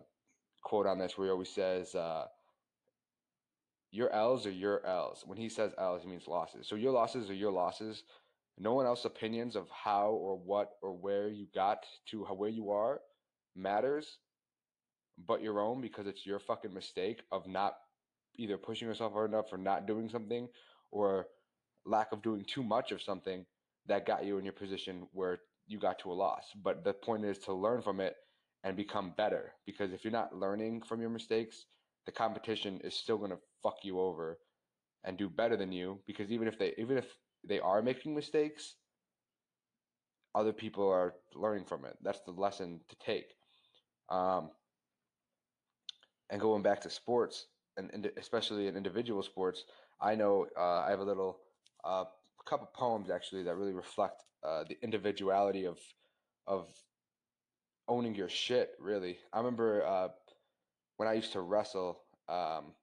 quote 0.63 0.87
on 0.87 0.99
this 0.99 1.17
where 1.17 1.27
he 1.27 1.31
always 1.31 1.49
says, 1.49 1.95
uh, 1.95 2.25
"Your 3.91 4.11
L's 4.11 4.45
are 4.45 4.51
your 4.51 4.85
L's." 4.85 5.23
When 5.25 5.37
he 5.37 5.49
says 5.49 5.73
L's, 5.77 6.03
he 6.03 6.09
means 6.09 6.27
losses. 6.27 6.67
So 6.67 6.75
your 6.75 6.91
losses 6.91 7.29
are 7.29 7.35
your 7.35 7.51
losses. 7.51 8.03
No 8.57 8.73
one 8.73 8.85
else's 8.87 9.05
opinions 9.05 9.55
of 9.55 9.67
how 9.69 10.09
or 10.09 10.35
what 10.37 10.71
or 10.81 10.91
where 10.97 11.27
you 11.29 11.47
got 11.53 11.85
to 12.07 12.23
where 12.23 12.49
you 12.49 12.71
are 12.71 13.01
matters, 13.55 14.17
but 15.27 15.41
your 15.41 15.59
own 15.59 15.81
because 15.81 16.07
it's 16.07 16.25
your 16.25 16.39
fucking 16.39 16.73
mistake 16.73 17.21
of 17.31 17.47
not 17.47 17.75
either 18.37 18.57
pushing 18.57 18.87
yourself 18.87 19.13
hard 19.13 19.31
enough 19.31 19.51
or 19.51 19.57
not 19.57 19.85
doing 19.87 20.09
something, 20.09 20.47
or 20.91 21.27
lack 21.85 22.11
of 22.11 22.21
doing 22.21 22.45
too 22.45 22.63
much 22.63 22.91
of 22.91 23.01
something 23.01 23.45
that 23.87 24.05
got 24.05 24.25
you 24.25 24.37
in 24.37 24.43
your 24.43 24.53
position 24.53 25.07
where 25.13 25.39
you 25.67 25.79
got 25.79 25.99
to 25.99 26.11
a 26.11 26.13
loss. 26.13 26.43
But 26.63 26.83
the 26.83 26.93
point 26.93 27.25
is 27.25 27.37
to 27.39 27.53
learn 27.53 27.81
from 27.81 27.99
it 27.99 28.15
and 28.63 28.75
become 28.75 29.13
better. 29.17 29.53
Because 29.65 29.93
if 29.93 30.03
you're 30.03 30.11
not 30.11 30.35
learning 30.35 30.81
from 30.81 31.01
your 31.01 31.09
mistakes, 31.09 31.65
the 32.05 32.11
competition 32.11 32.79
is 32.83 32.93
still 32.95 33.17
going 33.17 33.31
to 33.31 33.39
fuck 33.63 33.77
you 33.83 33.99
over 33.99 34.39
and 35.03 35.17
do 35.17 35.29
better 35.29 35.57
than 35.57 35.71
you. 35.71 35.99
Because 36.05 36.31
even 36.31 36.47
if 36.47 36.57
they 36.57 36.73
even 36.77 36.97
if 36.97 37.05
they 37.43 37.59
are 37.59 37.81
making 37.81 38.15
mistakes, 38.15 38.75
other 40.35 40.53
people 40.53 40.87
are 40.89 41.15
learning 41.35 41.65
from 41.65 41.85
it. 41.85 41.97
That's 42.03 42.21
the 42.21 42.31
lesson 42.31 42.81
to 42.89 42.95
take. 42.97 43.35
Um, 44.09 44.51
and 46.29 46.41
going 46.41 46.61
back 46.61 46.81
to 46.81 46.89
sports, 46.89 47.47
and, 47.77 47.89
and 47.93 48.11
especially 48.17 48.67
in 48.67 48.75
individual 48.75 49.23
sports, 49.23 49.63
I 50.01 50.15
know 50.15 50.47
uh, 50.57 50.81
I 50.81 50.89
have 50.89 50.99
a 50.99 51.03
little 51.03 51.39
uh, 51.83 52.05
couple 52.47 52.69
poems 52.73 53.09
actually 53.09 53.43
that 53.43 53.55
really 53.55 53.73
reflect 53.73 54.23
uh, 54.43 54.63
the 54.67 54.77
individuality 54.81 55.65
of 55.65 55.77
of 56.47 56.67
owning 57.87 58.15
your 58.15 58.29
shit. 58.29 58.71
Really, 58.79 59.17
I 59.33 59.37
remember 59.37 59.85
uh, 59.85 60.07
when 60.97 61.07
I 61.07 61.13
used 61.13 61.33
to 61.33 61.41
wrestle. 61.41 62.01
Um, 62.29 62.73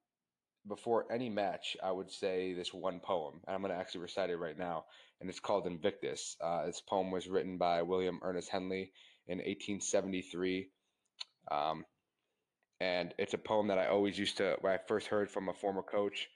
before 0.67 1.05
any 1.11 1.29
match, 1.29 1.77
I 1.83 1.91
would 1.91 2.11
say 2.11 2.53
this 2.53 2.73
one 2.73 2.99
poem, 2.99 3.35
and 3.45 3.55
I'm 3.55 3.61
going 3.61 3.71
to 3.71 3.79
actually 3.79 4.01
recite 4.01 4.29
it 4.29 4.37
right 4.37 4.57
now, 4.57 4.85
and 5.21 5.29
it's 5.29 5.39
called 5.39 5.67
Invictus. 5.67 6.35
Uh, 6.41 6.65
this 6.65 6.81
poem 6.81 7.11
was 7.11 7.27
written 7.27 7.57
by 7.57 7.81
William 7.81 8.19
Ernest 8.23 8.49
Henley 8.49 8.91
in 9.27 9.37
1873, 9.37 10.69
um, 11.51 11.85
and 12.79 13.13
it's 13.17 13.33
a 13.33 13.37
poem 13.37 13.67
that 13.67 13.77
I 13.77 13.87
always 13.87 14.17
used 14.17 14.37
to, 14.37 14.57
when 14.61 14.73
I 14.73 14.79
first 14.87 15.07
heard 15.07 15.29
from 15.29 15.49
a 15.49 15.53
former 15.53 15.83
coach, 15.83 16.27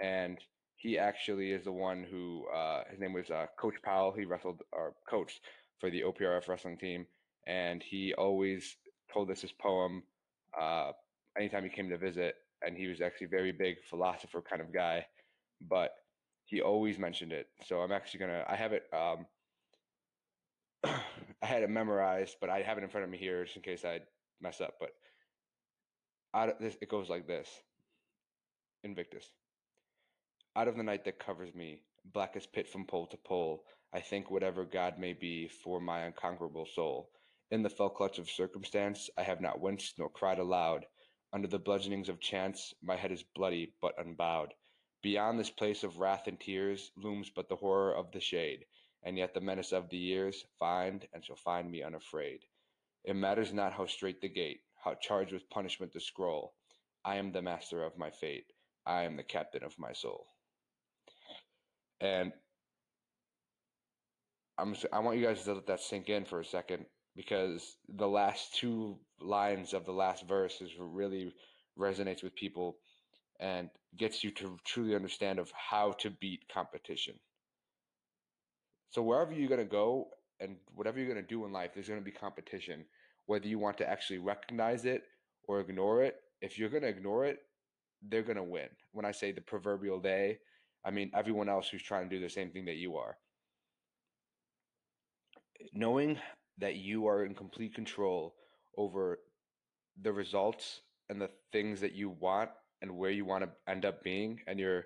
and 0.00 0.38
he 0.76 0.98
actually 0.98 1.52
is 1.52 1.64
the 1.64 1.72
one 1.72 2.04
who 2.08 2.46
uh, 2.54 2.82
his 2.90 3.00
name 3.00 3.12
was 3.12 3.30
uh, 3.30 3.46
Coach 3.58 3.76
Powell. 3.82 4.12
He 4.12 4.24
wrestled 4.24 4.62
or 4.72 4.94
coached 5.08 5.40
for 5.78 5.90
the 5.90 6.02
OPRF 6.02 6.48
wrestling 6.48 6.76
team, 6.76 7.06
and 7.46 7.82
he 7.82 8.14
always 8.14 8.76
told 9.12 9.30
us 9.30 9.40
his 9.40 9.52
poem 9.52 10.02
uh, 10.58 10.92
anytime 11.36 11.64
he 11.64 11.70
came 11.70 11.88
to 11.88 11.98
visit. 11.98 12.34
And 12.64 12.76
he 12.76 12.86
was 12.86 13.00
actually 13.00 13.26
very 13.26 13.50
big 13.50 13.76
philosopher 13.90 14.40
kind 14.40 14.62
of 14.62 14.72
guy, 14.72 15.04
but 15.68 15.90
he 16.44 16.60
always 16.60 16.98
mentioned 16.98 17.32
it. 17.32 17.48
So 17.66 17.80
I'm 17.80 17.90
actually 17.90 18.20
gonna 18.20 18.44
I 18.48 18.54
have 18.54 18.72
it. 18.72 18.84
Um, 18.92 19.26
I 21.42 21.46
had 21.46 21.64
it 21.64 21.70
memorized, 21.70 22.36
but 22.40 22.50
I 22.50 22.62
have 22.62 22.78
it 22.78 22.84
in 22.84 22.90
front 22.90 23.04
of 23.04 23.10
me 23.10 23.18
here 23.18 23.44
just 23.44 23.56
in 23.56 23.62
case 23.62 23.84
I 23.84 24.00
mess 24.40 24.60
up. 24.60 24.74
But 24.78 24.90
out 26.34 26.50
of 26.50 26.56
this, 26.60 26.76
it 26.80 26.88
goes 26.88 27.08
like 27.08 27.26
this: 27.26 27.48
Invictus. 28.84 29.26
Out 30.54 30.68
of 30.68 30.76
the 30.76 30.82
night 30.82 31.04
that 31.06 31.18
covers 31.18 31.52
me, 31.54 31.82
black 32.12 32.36
as 32.36 32.46
pit 32.46 32.68
from 32.68 32.84
pole 32.84 33.06
to 33.06 33.16
pole, 33.16 33.64
I 33.92 34.00
think 34.00 34.30
whatever 34.30 34.64
God 34.64 34.98
may 34.98 35.14
be 35.14 35.48
for 35.48 35.80
my 35.80 36.00
unconquerable 36.00 36.66
soul. 36.66 37.10
In 37.52 37.62
the 37.62 37.68
fell 37.68 37.90
clutch 37.90 38.18
of 38.18 38.30
circumstance, 38.30 39.10
I 39.18 39.24
have 39.24 39.42
not 39.42 39.60
winced 39.60 39.98
nor 39.98 40.08
cried 40.08 40.38
aloud. 40.38 40.86
Under 41.34 41.46
the 41.46 41.58
bludgeonings 41.58 42.08
of 42.08 42.18
chance, 42.18 42.72
my 42.80 42.96
head 42.96 43.12
is 43.12 43.22
bloody 43.22 43.74
but 43.82 43.94
unbowed. 43.98 44.54
Beyond 45.02 45.38
this 45.38 45.50
place 45.50 45.84
of 45.84 45.98
wrath 45.98 46.26
and 46.28 46.40
tears 46.40 46.92
looms 46.96 47.28
but 47.28 47.50
the 47.50 47.56
horror 47.56 47.94
of 47.94 48.10
the 48.10 48.20
shade, 48.20 48.64
and 49.02 49.18
yet 49.18 49.34
the 49.34 49.42
menace 49.42 49.70
of 49.70 49.90
the 49.90 49.98
years 49.98 50.46
find 50.58 51.06
and 51.12 51.22
shall 51.22 51.36
find 51.36 51.70
me 51.70 51.82
unafraid. 51.82 52.40
It 53.04 53.16
matters 53.16 53.52
not 53.52 53.74
how 53.74 53.84
strait 53.84 54.22
the 54.22 54.30
gate, 54.30 54.62
how 54.82 54.94
charged 54.94 55.34
with 55.34 55.50
punishment 55.50 55.92
the 55.92 56.00
scroll. 56.00 56.54
I 57.04 57.16
am 57.16 57.32
the 57.32 57.42
master 57.42 57.84
of 57.84 57.98
my 57.98 58.10
fate. 58.10 58.50
I 58.86 59.02
am 59.02 59.18
the 59.18 59.24
captain 59.24 59.62
of 59.62 59.78
my 59.78 59.92
soul. 59.92 60.26
And 62.00 62.32
I'm 64.56 64.74
I 64.90 65.00
want 65.00 65.18
you 65.18 65.26
guys 65.26 65.44
to 65.44 65.52
let 65.52 65.66
that 65.66 65.80
sink 65.80 66.08
in 66.08 66.24
for 66.24 66.40
a 66.40 66.44
second 66.46 66.86
because 67.16 67.76
the 67.88 68.08
last 68.08 68.54
two 68.54 68.96
lines 69.20 69.74
of 69.74 69.84
the 69.84 69.92
last 69.92 70.26
verse 70.26 70.60
is 70.60 70.70
really 70.78 71.32
resonates 71.78 72.22
with 72.22 72.34
people 72.34 72.76
and 73.40 73.70
gets 73.96 74.22
you 74.22 74.30
to 74.30 74.56
truly 74.64 74.94
understand 74.94 75.38
of 75.38 75.52
how 75.52 75.92
to 75.92 76.10
beat 76.10 76.40
competition. 76.52 77.14
So 78.90 79.02
wherever 79.02 79.32
you're 79.32 79.48
going 79.48 79.58
to 79.58 79.64
go 79.64 80.08
and 80.40 80.56
whatever 80.74 80.98
you're 80.98 81.12
going 81.12 81.22
to 81.22 81.28
do 81.28 81.44
in 81.44 81.52
life, 81.52 81.70
there's 81.74 81.88
going 81.88 82.00
to 82.00 82.04
be 82.04 82.10
competition. 82.10 82.84
Whether 83.26 83.48
you 83.48 83.58
want 83.58 83.78
to 83.78 83.88
actually 83.88 84.18
recognize 84.18 84.84
it 84.84 85.02
or 85.48 85.60
ignore 85.60 86.02
it, 86.02 86.16
if 86.40 86.58
you're 86.58 86.68
going 86.68 86.82
to 86.82 86.88
ignore 86.88 87.24
it, 87.24 87.38
they're 88.08 88.22
going 88.22 88.36
to 88.36 88.42
win. 88.42 88.68
When 88.92 89.04
I 89.04 89.12
say 89.12 89.32
the 89.32 89.40
proverbial 89.40 90.00
day, 90.00 90.38
I 90.84 90.90
mean 90.90 91.10
everyone 91.14 91.48
else 91.48 91.68
who's 91.68 91.82
trying 91.82 92.08
to 92.08 92.14
do 92.14 92.20
the 92.20 92.30
same 92.30 92.50
thing 92.50 92.64
that 92.66 92.76
you 92.76 92.96
are. 92.96 93.16
Knowing 95.72 96.18
that 96.62 96.76
you 96.76 97.08
are 97.08 97.24
in 97.24 97.34
complete 97.34 97.74
control 97.74 98.34
over 98.78 99.18
the 100.00 100.12
results 100.12 100.80
and 101.10 101.20
the 101.20 101.28
things 101.52 101.80
that 101.80 101.92
you 101.92 102.08
want 102.08 102.48
and 102.80 102.96
where 102.96 103.10
you 103.10 103.24
want 103.24 103.44
to 103.44 103.50
end 103.70 103.84
up 103.84 104.02
being 104.02 104.40
and 104.46 104.58
your 104.58 104.84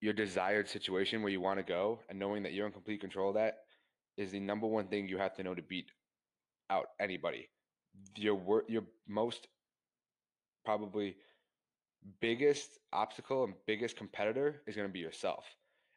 your 0.00 0.12
desired 0.12 0.68
situation 0.68 1.22
where 1.22 1.32
you 1.32 1.40
want 1.40 1.58
to 1.58 1.64
go 1.64 1.98
and 2.08 2.18
knowing 2.18 2.44
that 2.44 2.52
you're 2.52 2.66
in 2.66 2.72
complete 2.72 3.00
control 3.00 3.30
of 3.30 3.34
that 3.34 3.58
is 4.16 4.30
the 4.30 4.38
number 4.38 4.66
one 4.66 4.86
thing 4.86 5.08
you 5.08 5.18
have 5.18 5.34
to 5.34 5.42
know 5.42 5.54
to 5.56 5.62
beat 5.62 5.90
out 6.70 6.86
anybody. 7.00 7.48
Your 8.16 8.36
wor- 8.36 8.64
your 8.68 8.84
most 9.08 9.48
probably 10.64 11.16
biggest 12.20 12.78
obstacle 12.92 13.42
and 13.42 13.54
biggest 13.66 13.96
competitor 13.96 14.62
is 14.68 14.76
going 14.76 14.88
to 14.88 14.92
be 14.92 15.00
yourself. 15.00 15.44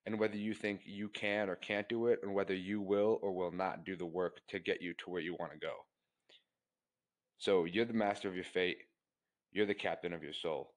And 0.05 0.19
whether 0.19 0.35
you 0.35 0.53
think 0.53 0.81
you 0.85 1.09
can 1.09 1.49
or 1.49 1.55
can't 1.55 1.87
do 1.87 2.07
it, 2.07 2.19
and 2.23 2.33
whether 2.33 2.55
you 2.55 2.81
will 2.81 3.19
or 3.21 3.31
will 3.31 3.51
not 3.51 3.85
do 3.85 3.95
the 3.95 4.05
work 4.05 4.41
to 4.49 4.59
get 4.59 4.81
you 4.81 4.93
to 4.95 5.09
where 5.09 5.21
you 5.21 5.35
want 5.39 5.51
to 5.51 5.59
go. 5.59 5.73
So 7.37 7.65
you're 7.65 7.85
the 7.85 7.93
master 7.93 8.27
of 8.27 8.35
your 8.35 8.43
fate. 8.43 8.77
You're 9.51 9.65
the 9.65 9.73
captain 9.73 10.13
of 10.13 10.23
your 10.23 10.33
soul. 10.33 10.73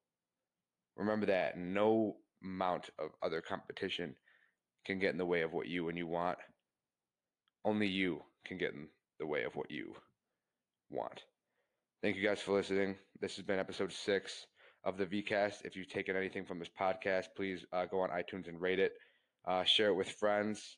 Remember 0.96 1.26
that 1.26 1.58
no 1.58 2.16
amount 2.42 2.90
of 2.98 3.10
other 3.22 3.40
competition 3.40 4.14
can 4.84 4.98
get 4.98 5.12
in 5.12 5.18
the 5.18 5.26
way 5.26 5.42
of 5.42 5.52
what 5.52 5.68
you 5.68 5.88
and 5.88 5.96
you 5.96 6.06
want. 6.06 6.38
Only 7.64 7.86
you 7.86 8.22
can 8.44 8.58
get 8.58 8.74
in 8.74 8.88
the 9.18 9.26
way 9.26 9.44
of 9.44 9.56
what 9.56 9.70
you 9.70 9.94
want. 10.90 11.22
Thank 12.02 12.16
you 12.16 12.22
guys 12.22 12.40
for 12.40 12.52
listening. 12.52 12.96
This 13.20 13.36
has 13.36 13.44
been 13.44 13.58
episode 13.58 13.92
six 13.92 14.46
of 14.84 14.98
the 14.98 15.06
VCast. 15.06 15.64
If 15.64 15.76
you've 15.76 15.88
taken 15.88 16.16
anything 16.16 16.44
from 16.44 16.58
this 16.58 16.68
podcast, 16.78 17.26
please 17.36 17.64
uh, 17.72 17.86
go 17.86 18.00
on 18.00 18.10
iTunes 18.10 18.48
and 18.48 18.60
rate 18.60 18.78
it. 18.78 18.92
Uh, 19.46 19.64
share 19.64 19.88
it 19.88 19.94
with 19.94 20.10
friends. 20.10 20.76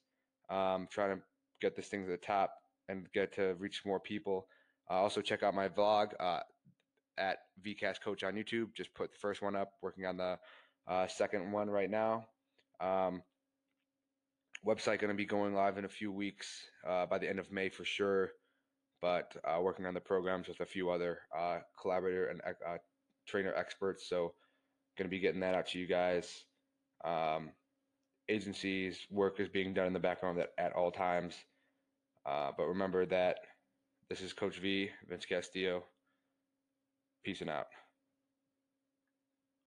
Um, 0.48 0.88
trying 0.90 1.16
to 1.16 1.22
get 1.60 1.76
this 1.76 1.88
thing 1.88 2.04
to 2.04 2.10
the 2.10 2.16
top 2.16 2.54
and 2.88 3.06
get 3.12 3.32
to 3.34 3.54
reach 3.58 3.82
more 3.84 4.00
people. 4.00 4.46
Uh, 4.90 4.94
also, 4.94 5.20
check 5.20 5.42
out 5.42 5.54
my 5.54 5.68
vlog 5.68 6.08
uh, 6.20 6.40
at 7.18 7.38
VCast 7.64 8.00
Coach 8.02 8.22
on 8.24 8.34
YouTube. 8.34 8.74
Just 8.74 8.94
put 8.94 9.10
the 9.12 9.18
first 9.18 9.42
one 9.42 9.56
up, 9.56 9.72
working 9.82 10.06
on 10.06 10.16
the 10.16 10.38
uh, 10.88 11.06
second 11.08 11.50
one 11.50 11.68
right 11.68 11.90
now. 11.90 12.26
Um, 12.80 13.22
website 14.66 15.00
going 15.00 15.08
to 15.08 15.14
be 15.14 15.26
going 15.26 15.54
live 15.54 15.78
in 15.78 15.84
a 15.84 15.88
few 15.88 16.12
weeks 16.12 16.62
uh, 16.86 17.06
by 17.06 17.18
the 17.18 17.28
end 17.28 17.38
of 17.38 17.50
May 17.50 17.68
for 17.68 17.84
sure. 17.84 18.30
but 19.00 19.36
uh, 19.44 19.60
working 19.60 19.86
on 19.86 19.94
the 19.94 20.00
programs 20.00 20.48
with 20.48 20.60
a 20.60 20.66
few 20.66 20.90
other 20.90 21.20
uh, 21.36 21.58
collaborator 21.80 22.26
and 22.28 22.40
trainer 23.26 23.54
experts. 23.54 24.08
So, 24.08 24.34
going 24.96 25.08
to 25.08 25.10
be 25.10 25.20
getting 25.20 25.40
that 25.40 25.54
out 25.54 25.66
to 25.68 25.78
you 25.78 25.86
guys. 25.86 26.44
Um, 27.04 27.50
agencies 28.28 29.06
work 29.10 29.40
is 29.40 29.48
being 29.48 29.72
done 29.74 29.86
in 29.86 29.92
the 29.92 29.98
background 29.98 30.38
at, 30.38 30.50
at 30.58 30.72
all 30.72 30.90
times. 30.90 31.34
Uh, 32.24 32.50
but 32.56 32.66
remember 32.66 33.06
that 33.06 33.38
this 34.08 34.20
is 34.20 34.32
Coach 34.32 34.58
V, 34.58 34.90
Vince 35.08 35.26
Castillo. 35.26 35.84
Peace 37.24 37.40
and 37.40 37.50
out. 37.50 37.66